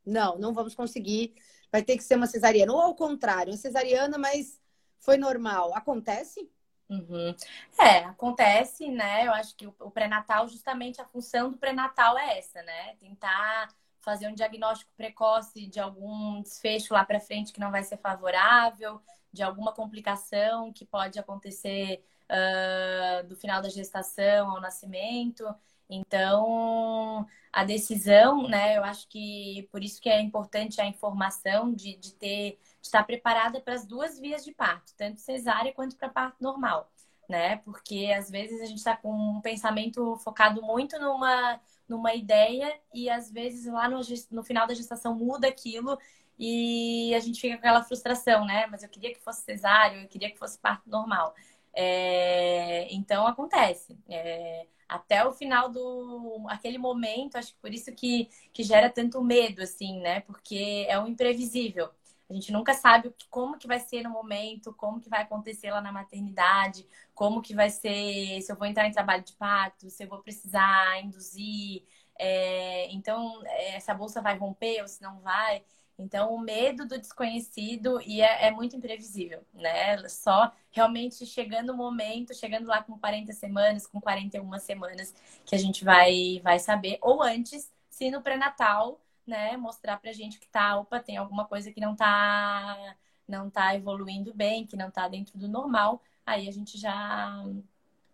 não, 0.05 0.39
não 0.39 0.55
vamos 0.55 0.75
conseguir, 0.75 1.35
vai 1.71 1.83
ter 1.83 1.97
que 1.97 2.05
ser 2.05 2.17
uma 2.17 2.27
cesariana. 2.27 2.73
Ou 2.73 2.81
ao 2.81 2.95
contrário, 2.95 3.53
uma 3.53 3.59
cesariana, 3.59 4.17
mas 4.17 4.59
foi 4.99 5.19
normal. 5.19 5.75
Acontece? 5.75 6.51
Uhum. 6.89 7.35
É, 7.79 8.05
acontece, 8.05 8.89
né? 8.89 9.27
Eu 9.27 9.33
acho 9.33 9.55
que 9.55 9.67
o 9.67 9.91
pré-natal, 9.91 10.49
justamente 10.49 11.01
a 11.01 11.05
função 11.05 11.51
do 11.51 11.59
pré-natal 11.59 12.17
é 12.19 12.39
essa, 12.39 12.63
né? 12.63 12.97
Tentar 12.97 13.69
fazer 14.09 14.27
um 14.27 14.35
diagnóstico 14.35 14.91
precoce 14.97 15.67
de 15.67 15.79
algum 15.79 16.41
desfecho 16.41 16.95
lá 16.95 17.05
para 17.05 17.21
frente 17.21 17.53
que 17.53 17.61
não 17.61 17.71
vai 17.71 17.83
ser 17.83 17.99
favorável, 17.99 19.03
de 19.31 19.43
alguma 19.43 19.71
complicação 19.71 20.73
que 20.73 20.87
pode 20.87 21.19
acontecer 21.19 22.03
uh, 22.25 23.27
do 23.27 23.37
final 23.37 23.61
da 23.61 23.69
gestação 23.69 24.51
ao 24.51 24.63
nascimento. 24.63 25.45
Então, 25.91 27.27
a 27.53 27.65
decisão, 27.65 28.49
né? 28.49 28.79
Eu 28.79 28.85
acho 28.85 29.07
que 29.09 29.69
por 29.71 29.85
isso 29.85 30.01
que 30.01 30.09
é 30.09 30.23
importante 30.23 30.81
a 30.81 30.87
informação 30.87 31.71
de, 31.71 31.95
de 31.97 32.15
ter 32.15 32.59
estar 32.81 33.05
preparada 33.05 33.61
para 33.61 33.75
as 33.75 33.85
duas 33.85 34.19
vias 34.19 34.43
de 34.43 34.53
parto, 34.53 34.95
tanto 34.97 35.21
cesárea 35.21 35.75
quanto 35.75 35.97
para 35.97 36.09
parto 36.09 36.43
normal, 36.43 36.91
né? 37.29 37.57
Porque 37.59 38.11
às 38.19 38.31
vezes 38.31 38.63
a 38.63 38.65
gente 38.65 38.79
está 38.79 38.97
com 38.97 39.13
um 39.13 39.43
pensamento 39.43 40.17
focado 40.17 40.63
muito 40.63 40.99
numa, 40.99 41.61
numa 41.89 42.15
ideia 42.15 42.79
e 42.93 43.09
às 43.11 43.31
vezes 43.31 43.67
lá 43.73 43.89
no, 43.89 44.01
no 44.31 44.43
final 44.43 44.67
da 44.67 44.75
gestação 44.75 45.15
muda 45.15 45.49
aquilo 45.49 45.99
e 46.39 47.13
a 47.15 47.21
gente 47.21 47.41
fica 47.41 47.55
com 47.55 47.61
aquela 47.61 47.83
frustração, 47.83 48.45
né? 48.47 48.67
Mas 48.69 48.83
eu 48.83 48.89
queria 48.89 49.13
que 49.13 49.21
fosse 49.21 49.43
cesárea, 49.43 50.01
eu 50.03 50.09
queria 50.09 50.31
que 50.31 50.39
fosse 50.39 50.59
parto 50.59 50.89
normal. 50.89 51.35
É, 51.73 52.93
então 52.95 53.27
acontece. 53.27 53.99
É, 54.09 54.67
até 54.89 55.25
o 55.27 55.33
final 55.33 55.69
do 55.69 56.47
aquele 56.49 56.79
momento, 56.79 57.37
acho 57.37 57.53
que 57.55 57.61
por 57.61 57.73
isso 57.73 57.93
que, 57.95 58.29
que 58.53 58.63
gera 58.63 58.89
tanto 58.91 59.23
medo, 59.23 59.63
assim, 59.63 60.01
né? 60.01 60.21
Porque 60.23 60.87
é 60.89 60.99
o 60.99 61.07
imprevisível. 61.07 61.91
A 62.31 62.35
gente 62.35 62.53
nunca 62.53 62.75
sabe 62.75 63.15
como 63.31 63.57
que 63.59 63.67
vai 63.67 63.81
ser 63.81 64.03
no 64.03 64.11
momento, 64.11 64.75
como 64.75 65.01
que 65.01 65.09
vai 65.09 65.23
acontecer 65.23 65.71
lá 65.71 65.81
na 65.81 65.91
maternidade, 65.91 66.87
como 67.15 67.41
que 67.41 67.55
vai 67.55 67.71
ser, 67.71 68.41
se 68.43 68.53
eu 68.53 68.57
vou 68.57 68.67
entrar 68.67 68.87
em 68.87 68.93
trabalho 68.93 69.25
de 69.25 69.33
parto, 69.33 69.89
se 69.89 70.05
eu 70.05 70.09
vou 70.09 70.19
precisar 70.23 71.03
induzir. 71.03 71.85
É, 72.19 72.91
então, 72.93 73.43
essa 73.47 73.95
bolsa 73.95 74.21
vai 74.21 74.37
romper 74.37 74.83
ou 74.83 74.89
se 74.89 75.01
não 75.01 75.21
vai. 75.21 75.65
Então, 75.99 76.33
o 76.33 76.39
medo 76.39 76.87
do 76.87 76.99
desconhecido 76.99 78.01
e 78.03 78.21
é, 78.21 78.47
é, 78.47 78.51
muito 78.53 78.77
imprevisível, 78.77 79.45
né? 79.53 80.09
Só 80.09 80.53
realmente 80.71 81.27
chegando 81.27 81.71
o 81.73 81.77
momento, 81.77 82.35
chegando 82.35 82.67
lá 82.69 82.83
com 82.83 82.97
40 82.99 83.33
semanas, 83.33 83.87
com 83.87 84.01
41 84.01 84.59
semanas, 84.61 85.13
que 85.45 85.57
a 85.57 85.59
gente 85.59 85.85
vai, 85.85 86.41
vai 86.43 86.59
saber. 86.61 86.99
Ou 87.01 87.21
antes, 87.23 87.73
se 87.91 88.11
no 88.11 88.23
pré-natal 88.23 89.01
né, 89.29 89.57
mostrar 89.57 89.99
pra 89.99 90.13
gente 90.13 90.39
que 90.39 90.49
tá, 90.49 90.79
opa, 90.79 91.01
tem 91.01 91.17
alguma 91.17 91.45
coisa 91.45 91.71
que 91.73 91.81
não 91.81 91.95
tá 91.95 92.97
não 93.27 93.51
tá 93.51 93.75
evoluindo 93.75 94.33
bem, 94.35 94.67
que 94.67 94.77
não 94.77 94.91
tá 94.91 95.07
dentro 95.07 95.39
do 95.39 95.47
normal, 95.49 96.03
aí 96.25 96.49
a 96.49 96.53
gente 96.53 96.79
já 96.79 97.45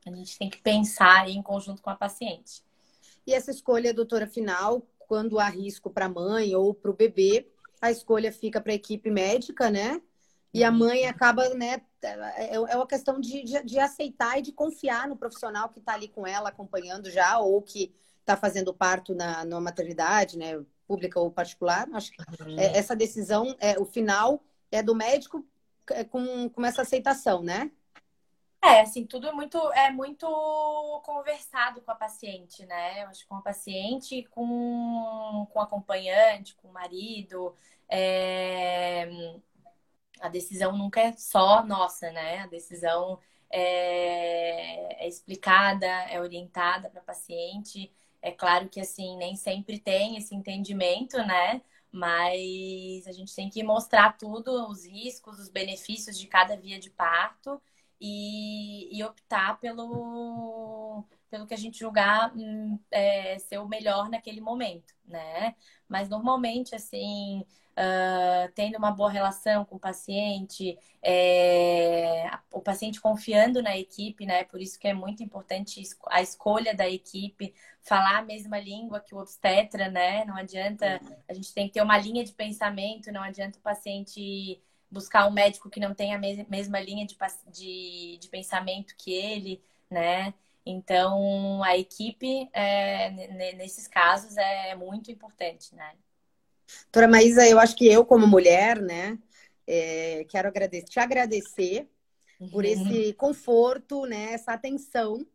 a 0.04 0.10
gente 0.10 0.36
tem 0.38 0.50
que 0.50 0.58
pensar 0.58 1.28
em 1.28 1.40
conjunto 1.40 1.80
com 1.80 1.90
a 1.90 1.94
paciente. 1.94 2.62
E 3.26 3.32
essa 3.32 3.50
escolha, 3.50 3.94
doutora, 3.94 4.26
final, 4.26 4.82
quando 4.98 5.38
há 5.38 5.48
risco 5.48 5.88
para 5.88 6.06
a 6.06 6.08
mãe 6.10 6.54
ou 6.54 6.74
para 6.74 6.90
o 6.90 6.94
bebê, 6.94 7.48
a 7.80 7.90
escolha 7.90 8.32
fica 8.32 8.60
para 8.60 8.72
a 8.72 8.74
equipe 8.74 9.10
médica, 9.10 9.70
né? 9.70 10.00
E 10.52 10.62
a 10.62 10.70
mãe 10.70 11.06
acaba, 11.06 11.48
né? 11.50 11.80
É, 12.02 12.54
é 12.54 12.76
uma 12.76 12.86
questão 12.86 13.20
de, 13.20 13.42
de, 13.42 13.62
de 13.64 13.78
aceitar 13.78 14.38
e 14.38 14.42
de 14.42 14.52
confiar 14.52 15.08
no 15.08 15.16
profissional 15.16 15.68
que 15.68 15.80
está 15.80 15.94
ali 15.94 16.08
com 16.08 16.26
ela, 16.26 16.50
acompanhando 16.50 17.10
já, 17.10 17.38
ou 17.38 17.60
que 17.60 17.94
está 18.20 18.36
fazendo 18.36 18.72
parto 18.72 19.14
na, 19.14 19.44
na 19.44 19.60
maternidade, 19.60 20.38
né? 20.38 20.64
Pública 20.86 21.20
ou 21.20 21.30
particular. 21.30 21.88
Acho 21.92 22.12
que 22.12 22.22
uhum. 22.42 22.58
é, 22.58 22.76
essa 22.76 22.94
decisão, 22.94 23.54
é, 23.60 23.78
o 23.78 23.84
final 23.84 24.42
é 24.70 24.82
do 24.82 24.94
médico 24.94 25.46
é, 25.90 26.04
com, 26.04 26.48
com 26.48 26.64
essa 26.64 26.82
aceitação, 26.82 27.42
né? 27.42 27.70
É, 28.62 28.80
assim, 28.80 29.04
tudo 29.04 29.28
é 29.28 29.32
muito, 29.32 29.58
é 29.74 29.90
muito 29.90 30.26
conversado 31.04 31.82
com 31.82 31.90
a 31.90 31.94
paciente, 31.94 32.64
né? 32.64 33.02
Eu 33.02 33.08
acho 33.08 33.26
com 33.28 33.34
a 33.36 33.42
paciente, 33.42 34.24
com, 34.30 35.46
com 35.52 35.58
o 35.58 35.62
acompanhante, 35.62 36.54
com 36.56 36.68
o 36.68 36.72
marido. 36.72 37.54
É... 37.88 39.06
A 40.18 40.28
decisão 40.28 40.74
nunca 40.76 41.00
é 41.02 41.12
só 41.12 41.62
nossa, 41.62 42.10
né? 42.10 42.38
A 42.38 42.46
decisão 42.46 43.18
é, 43.50 45.04
é 45.04 45.08
explicada, 45.08 45.86
é 45.86 46.18
orientada 46.18 46.88
para 46.88 47.00
a 47.00 47.04
paciente. 47.04 47.92
É 48.24 48.32
claro 48.32 48.70
que 48.70 48.80
assim, 48.80 49.16
nem 49.18 49.36
sempre 49.36 49.78
tem 49.78 50.16
esse 50.16 50.34
entendimento, 50.34 51.18
né? 51.18 51.60
Mas 51.92 53.06
a 53.06 53.12
gente 53.12 53.34
tem 53.34 53.50
que 53.50 53.62
mostrar 53.62 54.16
tudo, 54.16 54.66
os 54.70 54.86
riscos, 54.86 55.38
os 55.38 55.50
benefícios 55.50 56.18
de 56.18 56.26
cada 56.26 56.56
via 56.56 56.78
de 56.78 56.88
parto 56.90 57.60
e, 58.00 58.88
e 58.96 59.04
optar 59.04 59.60
pelo, 59.60 61.04
pelo 61.30 61.46
que 61.46 61.52
a 61.54 61.56
gente 61.58 61.78
julgar 61.78 62.34
hum, 62.34 62.78
é, 62.90 63.38
ser 63.38 63.58
o 63.58 63.68
melhor 63.68 64.08
naquele 64.08 64.40
momento, 64.40 64.94
né? 65.04 65.54
Mas 65.86 66.08
normalmente, 66.08 66.74
assim, 66.74 67.44
uh, 67.78 68.50
tendo 68.54 68.78
uma 68.78 68.90
boa 68.90 69.10
relação 69.10 69.64
com 69.64 69.76
o 69.76 69.80
paciente, 69.80 70.78
é, 71.02 72.30
o 72.52 72.60
paciente 72.60 73.00
confiando 73.00 73.62
na 73.62 73.76
equipe, 73.76 74.24
né? 74.24 74.44
Por 74.44 74.60
isso 74.60 74.78
que 74.78 74.88
é 74.88 74.94
muito 74.94 75.22
importante 75.22 75.82
a 76.08 76.22
escolha 76.22 76.74
da 76.74 76.88
equipe, 76.88 77.54
falar 77.82 78.18
a 78.18 78.22
mesma 78.22 78.58
língua 78.58 79.00
que 79.00 79.14
o 79.14 79.18
obstetra, 79.18 79.90
né? 79.90 80.24
Não 80.24 80.36
adianta, 80.36 81.00
a 81.28 81.34
gente 81.34 81.52
tem 81.52 81.66
que 81.66 81.74
ter 81.74 81.82
uma 81.82 81.98
linha 81.98 82.24
de 82.24 82.32
pensamento, 82.32 83.12
não 83.12 83.22
adianta 83.22 83.58
o 83.58 83.62
paciente 83.62 84.60
buscar 84.90 85.26
um 85.26 85.32
médico 85.32 85.68
que 85.68 85.80
não 85.80 85.94
tenha 85.94 86.16
a 86.16 86.20
mesma 86.48 86.80
linha 86.80 87.04
de, 87.06 87.16
de, 87.48 88.18
de 88.18 88.28
pensamento 88.28 88.94
que 88.96 89.12
ele, 89.12 89.60
né? 89.90 90.32
Então, 90.66 91.62
a 91.62 91.76
equipe, 91.76 92.48
é, 92.52 93.10
nesses 93.54 93.86
casos, 93.86 94.36
é 94.38 94.74
muito 94.74 95.10
importante, 95.10 95.74
né? 95.74 95.94
Doutora 96.84 97.08
Maísa, 97.08 97.46
eu 97.46 97.58
acho 97.58 97.76
que 97.76 97.86
eu, 97.86 98.04
como 98.04 98.26
mulher, 98.26 98.80
né, 98.80 99.18
é, 99.66 100.24
quero 100.28 100.48
agradecer, 100.48 100.86
te 100.86 101.00
agradecer 101.00 101.88
uhum. 102.40 102.50
por 102.50 102.64
esse 102.64 103.12
conforto, 103.14 104.06
né, 104.06 104.32
essa 104.32 104.52
atenção 104.52 105.26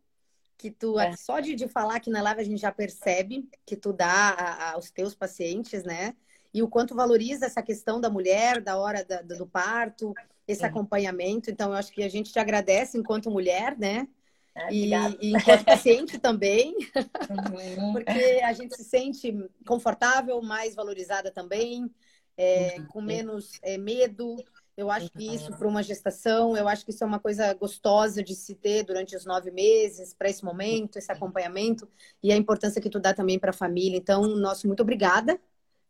que 0.60 0.70
tu, 0.70 1.00
é. 1.00 1.16
só 1.16 1.40
de, 1.40 1.56
de 1.56 1.70
falar 1.70 1.96
aqui 1.96 2.10
na 2.10 2.22
live, 2.22 2.42
a 2.42 2.44
gente 2.44 2.62
já 2.62 2.72
percebe 2.72 3.50
que 3.66 3.78
tu 3.78 3.94
dá 3.94 4.30
a, 4.30 4.44
a, 4.44 4.72
aos 4.74 4.92
teus 4.92 5.16
pacientes, 5.16 5.86
né? 5.86 6.14
E 6.54 6.62
o 6.62 6.68
quanto 6.68 6.94
valoriza 6.94 7.46
essa 7.46 7.62
questão 7.62 8.02
da 8.02 8.10
mulher, 8.10 8.60
da 8.60 8.78
hora 8.78 9.06
da, 9.06 9.22
do 9.22 9.48
parto, 9.48 10.14
esse 10.46 10.66
acompanhamento. 10.66 11.50
Então, 11.50 11.70
eu 11.70 11.78
acho 11.78 11.94
que 11.94 12.04
a 12.04 12.10
gente 12.10 12.34
te 12.34 12.40
agradece 12.40 12.98
enquanto 12.98 13.32
mulher, 13.32 13.78
né? 13.78 14.06
É, 14.60 14.74
e, 14.74 14.92
e, 15.22 15.36
enquanto 15.36 15.64
paciente 15.64 16.18
também, 16.18 16.76
uhum. 17.30 17.94
porque 17.94 18.42
a 18.44 18.52
gente 18.54 18.76
se 18.76 18.84
sente 18.84 19.34
confortável, 19.66 20.42
mais 20.42 20.76
valorizada 20.76 21.32
também, 21.32 21.90
é, 22.38 22.76
uhum. 22.78 22.86
com 22.88 23.02
menos 23.02 23.60
é, 23.62 23.78
medo. 23.78 24.36
Eu 24.76 24.90
acho 24.90 25.10
que 25.12 25.36
isso, 25.36 25.52
para 25.58 25.68
uma 25.68 25.84
gestação, 25.84 26.56
eu 26.56 26.66
acho 26.68 26.86
que 26.86 26.92
isso 26.92 27.04
é 27.04 27.08
uma 27.08 27.20
coisa 27.20 27.54
gostosa 27.54 28.24
de 28.24 28.34
se 28.34 28.56
ter 28.56 28.84
durante 28.84 29.14
os 29.14 29.26
nove 29.26 29.52
meses, 29.52 30.14
para 30.14 30.30
esse 30.30 30.44
momento, 30.44 30.98
esse 30.98 31.12
acompanhamento, 31.12 31.88
e 32.24 32.32
a 32.32 32.38
importância 32.38 32.82
que 32.82 32.90
tu 32.90 32.98
dá 32.98 33.14
também 33.14 33.38
para 33.38 33.50
a 33.50 33.54
família. 33.54 33.98
Então, 33.98 34.26
nosso 34.38 34.68
muito 34.68 34.82
obrigada, 34.82 35.38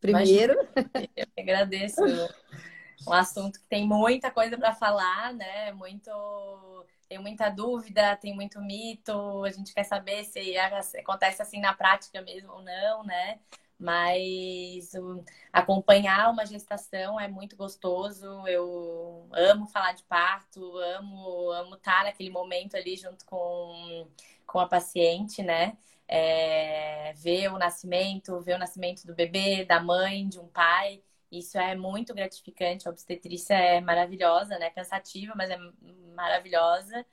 primeiro. 0.02 0.56
Eu 1.16 1.28
que 1.36 1.42
agradeço. 1.42 2.02
Um 3.08 3.14
assunto 3.14 3.60
que 3.60 3.66
tem 3.68 3.88
muita 3.88 4.32
coisa 4.32 4.58
para 4.58 4.74
falar, 4.74 5.34
né? 5.34 5.72
Muito 5.72 6.10
tem 7.10 7.18
muita 7.20 7.50
dúvida, 7.50 8.16
tem 8.18 8.36
muito 8.36 8.62
mito, 8.62 9.44
a 9.44 9.50
gente 9.52 9.74
quer 9.74 9.84
saber 9.84 10.24
se 10.26 10.56
acontece 10.58 11.42
assim 11.42 11.60
na 11.60 11.74
prática 11.74 12.22
mesmo 12.22 12.54
ou 12.54 12.62
não, 12.62 13.04
né? 13.04 13.40
Mas 13.80 14.94
um, 14.94 15.24
acompanhar 15.52 16.30
uma 16.32 16.46
gestação 16.46 17.20
é 17.20 17.28
muito 17.28 17.56
gostoso. 17.56 18.26
Eu 18.48 19.28
amo 19.34 19.68
falar 19.68 19.94
de 19.94 20.04
parto, 20.04 20.78
amo, 20.78 21.52
amo 21.52 21.76
estar 21.76 22.04
naquele 22.04 22.30
momento 22.30 22.76
ali 22.76 22.96
junto 22.98 23.26
com, 23.26 24.08
com 24.46 24.60
a 24.60 24.68
paciente, 24.68 25.42
né? 25.42 25.78
É, 26.08 27.14
ver 27.16 27.52
o 27.52 27.58
nascimento, 27.58 28.40
ver 28.42 28.56
o 28.56 28.60
nascimento 28.60 29.06
do 29.08 29.16
bebê, 29.16 29.66
da 29.66 29.80
mãe, 29.80 30.28
de 30.28 30.40
um 30.40 30.48
pai. 30.48 31.02
Isso 31.32 31.58
é 31.58 31.76
muito 31.76 32.14
gratificante. 32.14 32.88
A 32.88 32.92
obstetrícia 32.92 33.54
é 33.54 33.82
maravilhosa, 33.82 34.58
né? 34.58 34.70
Cansativa, 34.72 35.34
mas 35.36 35.50
é 35.50 35.58
maravilhosa. 36.16 37.06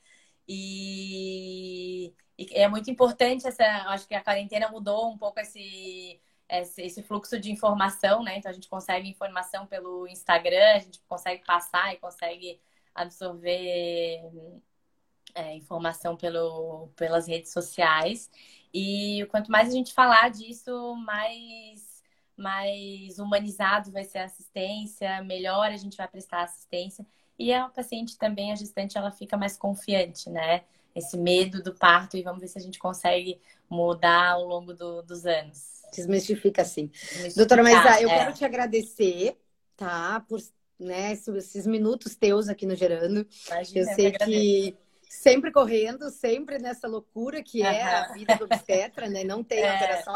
E, 0.48 2.14
e 2.38 2.46
é 2.54 2.68
muito 2.68 2.90
importante 2.90 3.46
essa. 3.46 3.64
Acho 3.88 4.06
que 4.08 4.14
a 4.14 4.22
quarentena 4.22 4.68
mudou 4.70 5.10
um 5.10 5.18
pouco 5.18 5.40
esse, 5.40 6.20
esse, 6.48 6.82
esse, 6.82 7.02
fluxo 7.02 7.38
de 7.38 7.50
informação, 7.52 8.22
né? 8.22 8.38
Então 8.38 8.50
a 8.50 8.54
gente 8.54 8.68
consegue 8.68 9.08
informação 9.08 9.66
pelo 9.66 10.06
Instagram, 10.08 10.76
a 10.76 10.78
gente 10.78 11.00
consegue 11.08 11.44
passar 11.44 11.92
e 11.94 11.98
consegue 11.98 12.60
absorver 12.94 14.22
é, 15.34 15.54
informação 15.54 16.16
pelo, 16.16 16.88
pelas 16.96 17.28
redes 17.28 17.52
sociais. 17.52 18.30
E 18.72 19.26
quanto 19.30 19.50
mais 19.50 19.68
a 19.68 19.72
gente 19.72 19.92
falar 19.92 20.30
disso, 20.30 20.96
mais 20.96 21.85
mais 22.36 23.18
humanizado 23.18 23.90
vai 23.90 24.04
ser 24.04 24.18
a 24.18 24.24
assistência, 24.24 25.22
melhor 25.22 25.70
a 25.70 25.76
gente 25.76 25.96
vai 25.96 26.06
prestar 26.06 26.42
assistência. 26.42 27.06
E 27.38 27.52
a 27.52 27.68
paciente 27.68 28.16
também, 28.16 28.52
a 28.52 28.54
gestante, 28.54 28.96
ela 28.96 29.10
fica 29.10 29.36
mais 29.36 29.56
confiante, 29.56 30.30
né? 30.30 30.62
Esse 30.94 31.18
medo 31.18 31.62
do 31.62 31.74
parto 31.74 32.16
e 32.16 32.22
vamos 32.22 32.40
ver 32.40 32.48
se 32.48 32.58
a 32.58 32.62
gente 32.62 32.78
consegue 32.78 33.38
mudar 33.68 34.32
ao 34.32 34.44
longo 34.44 34.72
do, 34.72 35.02
dos 35.02 35.26
anos. 35.26 35.82
Desmistifica, 35.94 36.64
sim. 36.64 36.90
Doutora 37.36 37.62
Maisa, 37.62 38.00
eu 38.00 38.08
é. 38.08 38.18
quero 38.18 38.32
te 38.32 38.44
agradecer, 38.44 39.36
tá? 39.76 40.24
Por 40.26 40.40
né, 40.78 41.12
esses 41.12 41.66
minutos 41.66 42.16
teus 42.16 42.48
aqui 42.48 42.66
no 42.66 42.74
Gerando. 42.74 43.26
Imagina, 43.48 43.80
eu 43.80 43.94
sei 43.94 44.12
que 44.12 44.76
sempre 45.08 45.50
correndo, 45.50 46.10
sempre 46.10 46.58
nessa 46.58 46.86
loucura 46.86 47.42
que 47.42 47.62
é 47.62 47.82
a 47.82 48.12
vida 48.12 48.36
do 48.36 48.44
obstetra, 48.44 49.08
né? 49.08 49.24
Não 49.24 49.42
tem 49.42 49.60
é. 49.64 49.72
alteração. 49.72 50.14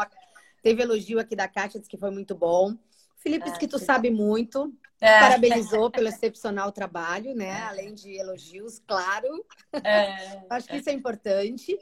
Teve 0.61 0.83
elogio 0.83 1.19
aqui 1.19 1.35
da 1.35 1.47
Kátia, 1.47 1.79
disse 1.79 1.89
que 1.89 1.97
foi 1.97 2.11
muito 2.11 2.35
bom. 2.35 2.75
Felipe 3.17 3.45
disse 3.45 3.59
que 3.59 3.67
tu 3.67 3.79
sabe 3.79 4.09
muito. 4.09 4.73
É. 4.99 5.19
Parabenizou 5.19 5.89
pelo 5.89 6.07
excepcional 6.07 6.71
trabalho, 6.71 7.33
né? 7.35 7.49
É. 7.49 7.61
Além 7.63 7.93
de 7.93 8.15
elogios, 8.15 8.79
claro. 8.85 9.45
É. 9.83 10.43
Acho 10.49 10.67
que 10.67 10.77
isso 10.77 10.89
é 10.89 10.93
importante. 10.93 11.77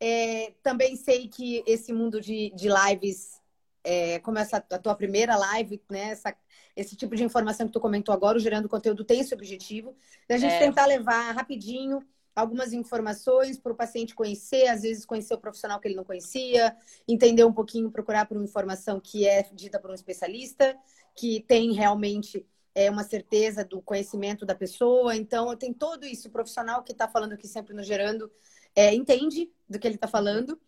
É, 0.00 0.52
também 0.62 0.96
sei 0.96 1.28
que 1.28 1.62
esse 1.66 1.92
mundo 1.92 2.20
de, 2.20 2.52
de 2.54 2.68
lives, 2.68 3.40
é, 3.82 4.18
como 4.20 4.38
essa 4.38 4.56
a 4.56 4.78
tua 4.78 4.94
primeira 4.94 5.36
live, 5.36 5.80
né? 5.90 6.10
Essa, 6.10 6.36
esse 6.76 6.96
tipo 6.96 7.14
de 7.14 7.22
informação 7.22 7.66
que 7.66 7.72
tu 7.72 7.80
comentou 7.80 8.12
agora, 8.12 8.36
o 8.36 8.40
Gerando 8.40 8.68
Conteúdo 8.68 9.04
tem 9.04 9.20
esse 9.20 9.34
objetivo, 9.34 9.96
da 10.28 10.36
gente 10.36 10.54
é. 10.54 10.58
tentar 10.58 10.86
levar 10.86 11.30
rapidinho 11.32 12.04
algumas 12.34 12.72
informações 12.72 13.58
para 13.58 13.72
o 13.72 13.76
paciente 13.76 14.14
conhecer, 14.14 14.66
às 14.66 14.82
vezes 14.82 15.06
conhecer 15.06 15.34
o 15.34 15.38
profissional 15.38 15.78
que 15.80 15.86
ele 15.86 15.94
não 15.94 16.04
conhecia, 16.04 16.76
entender 17.06 17.44
um 17.44 17.52
pouquinho, 17.52 17.90
procurar 17.90 18.26
por 18.26 18.36
uma 18.36 18.44
informação 18.44 19.00
que 19.00 19.26
é 19.26 19.42
dita 19.52 19.78
por 19.78 19.90
um 19.90 19.94
especialista, 19.94 20.76
que 21.14 21.44
tem 21.46 21.72
realmente 21.72 22.44
é, 22.74 22.90
uma 22.90 23.04
certeza 23.04 23.64
do 23.64 23.80
conhecimento 23.80 24.44
da 24.44 24.54
pessoa. 24.54 25.14
Então, 25.14 25.56
tem 25.56 25.72
todo 25.72 26.04
isso. 26.04 26.28
O 26.28 26.32
profissional 26.32 26.82
que 26.82 26.92
está 26.92 27.06
falando 27.06 27.34
aqui 27.34 27.46
sempre 27.46 27.72
no 27.72 27.84
Gerando 27.84 28.30
é, 28.74 28.92
entende 28.92 29.50
do 29.68 29.78
que 29.78 29.86
ele 29.86 29.94
está 29.94 30.08
falando, 30.08 30.60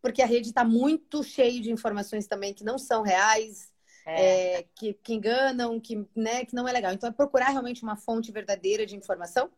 porque 0.00 0.22
a 0.22 0.26
rede 0.26 0.48
está 0.48 0.64
muito 0.64 1.22
cheia 1.22 1.60
de 1.60 1.70
informações 1.70 2.26
também 2.26 2.54
que 2.54 2.64
não 2.64 2.78
são 2.78 3.02
reais, 3.02 3.70
é. 4.06 4.60
É, 4.60 4.66
que, 4.74 4.94
que 4.94 5.12
enganam, 5.12 5.78
que, 5.78 6.08
né, 6.16 6.46
que 6.46 6.54
não 6.54 6.66
é 6.66 6.72
legal. 6.72 6.94
Então, 6.94 7.10
é 7.10 7.12
procurar 7.12 7.50
realmente 7.50 7.82
uma 7.82 7.96
fonte 7.96 8.32
verdadeira 8.32 8.86
de 8.86 8.96
informação 8.96 9.50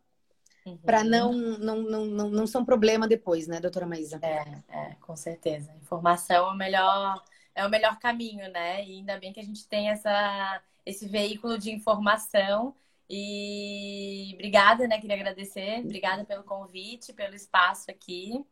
Uhum. 0.65 0.79
Para 0.79 1.03
não, 1.03 1.33
não, 1.33 1.83
não, 1.83 2.05
não, 2.07 2.31
não 2.31 2.47
ser 2.47 2.59
um 2.59 2.65
problema 2.65 3.09
depois, 3.09 3.47
né, 3.49 3.61
doutora 3.61 3.87
Maísa? 3.87 4.21
É, 4.23 4.45
é, 4.69 4.95
com 5.01 5.17
certeza. 5.17 5.73
Informação 5.81 6.49
é 6.49 6.53
o 6.53 6.57
melhor, 6.57 7.23
é 7.55 7.67
o 7.67 7.71
melhor 7.71 7.99
caminho, 7.99 8.51
né? 8.51 8.85
E 8.85 8.99
ainda 8.99 9.19
bem 9.19 9.33
que 9.33 9.41
a 9.41 9.45
gente 9.45 9.67
tem 9.67 9.91
essa, 9.91 10.63
esse 10.87 11.09
veículo 11.09 11.59
de 11.59 11.73
informação. 11.73 12.75
E 13.11 14.31
obrigada, 14.35 14.87
né? 14.87 15.01
Queria 15.01 15.17
agradecer. 15.17 15.81
Obrigada 15.81 16.25
pelo 16.25 16.45
convite, 16.45 17.13
pelo 17.13 17.35
espaço 17.35 17.91
aqui. 17.91 18.45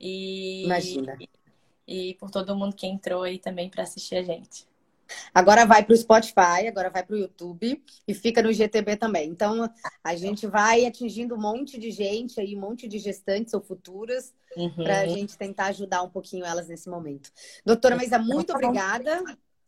E, 0.00 0.64
Imagina. 0.64 1.16
E, 1.86 2.10
e 2.10 2.14
por 2.14 2.30
todo 2.30 2.56
mundo 2.56 2.76
que 2.76 2.86
entrou 2.86 3.24
aí 3.24 3.38
também 3.38 3.68
para 3.68 3.82
assistir 3.82 4.16
a 4.16 4.22
gente. 4.22 4.66
Agora 5.34 5.64
vai 5.64 5.84
para 5.84 5.92
o 5.92 5.96
Spotify, 5.96 6.66
agora 6.68 6.90
vai 6.90 7.02
para 7.02 7.14
o 7.14 7.18
YouTube 7.18 7.82
e 8.06 8.14
fica 8.14 8.42
no 8.42 8.52
GTB 8.52 8.96
também. 8.96 9.28
Então, 9.28 9.70
a 10.02 10.14
gente 10.14 10.46
vai 10.46 10.84
atingindo 10.84 11.34
um 11.34 11.40
monte 11.40 11.78
de 11.78 11.90
gente 11.90 12.40
aí, 12.40 12.56
um 12.56 12.60
monte 12.60 12.88
de 12.88 12.98
gestantes 12.98 13.54
ou 13.54 13.60
futuras, 13.60 14.34
uhum. 14.56 14.84
para 14.84 15.00
a 15.00 15.06
gente 15.06 15.36
tentar 15.36 15.66
ajudar 15.66 16.02
um 16.02 16.10
pouquinho 16.10 16.44
elas 16.44 16.68
nesse 16.68 16.88
momento. 16.88 17.30
Doutora 17.64 17.96
Maisa, 17.96 18.18
muito 18.18 18.48
tá 18.48 18.54
obrigada. 18.54 19.22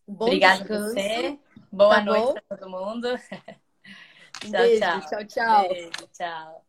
Bom 0.07 0.27
obrigada 0.27 0.61
descanso. 0.61 0.95
você. 0.95 1.39
Boa 1.71 1.97
tá 1.97 2.05
noite 2.05 2.43
para 2.49 2.57
todo 2.57 2.71
mundo. 2.71 3.09
tchau, 4.41 4.51
Beijo, 4.51 4.81
tchau. 4.81 5.01
Tchau, 5.01 5.25
tchau. 5.25 5.69
Beijo, 5.69 5.91
tchau. 6.13 6.68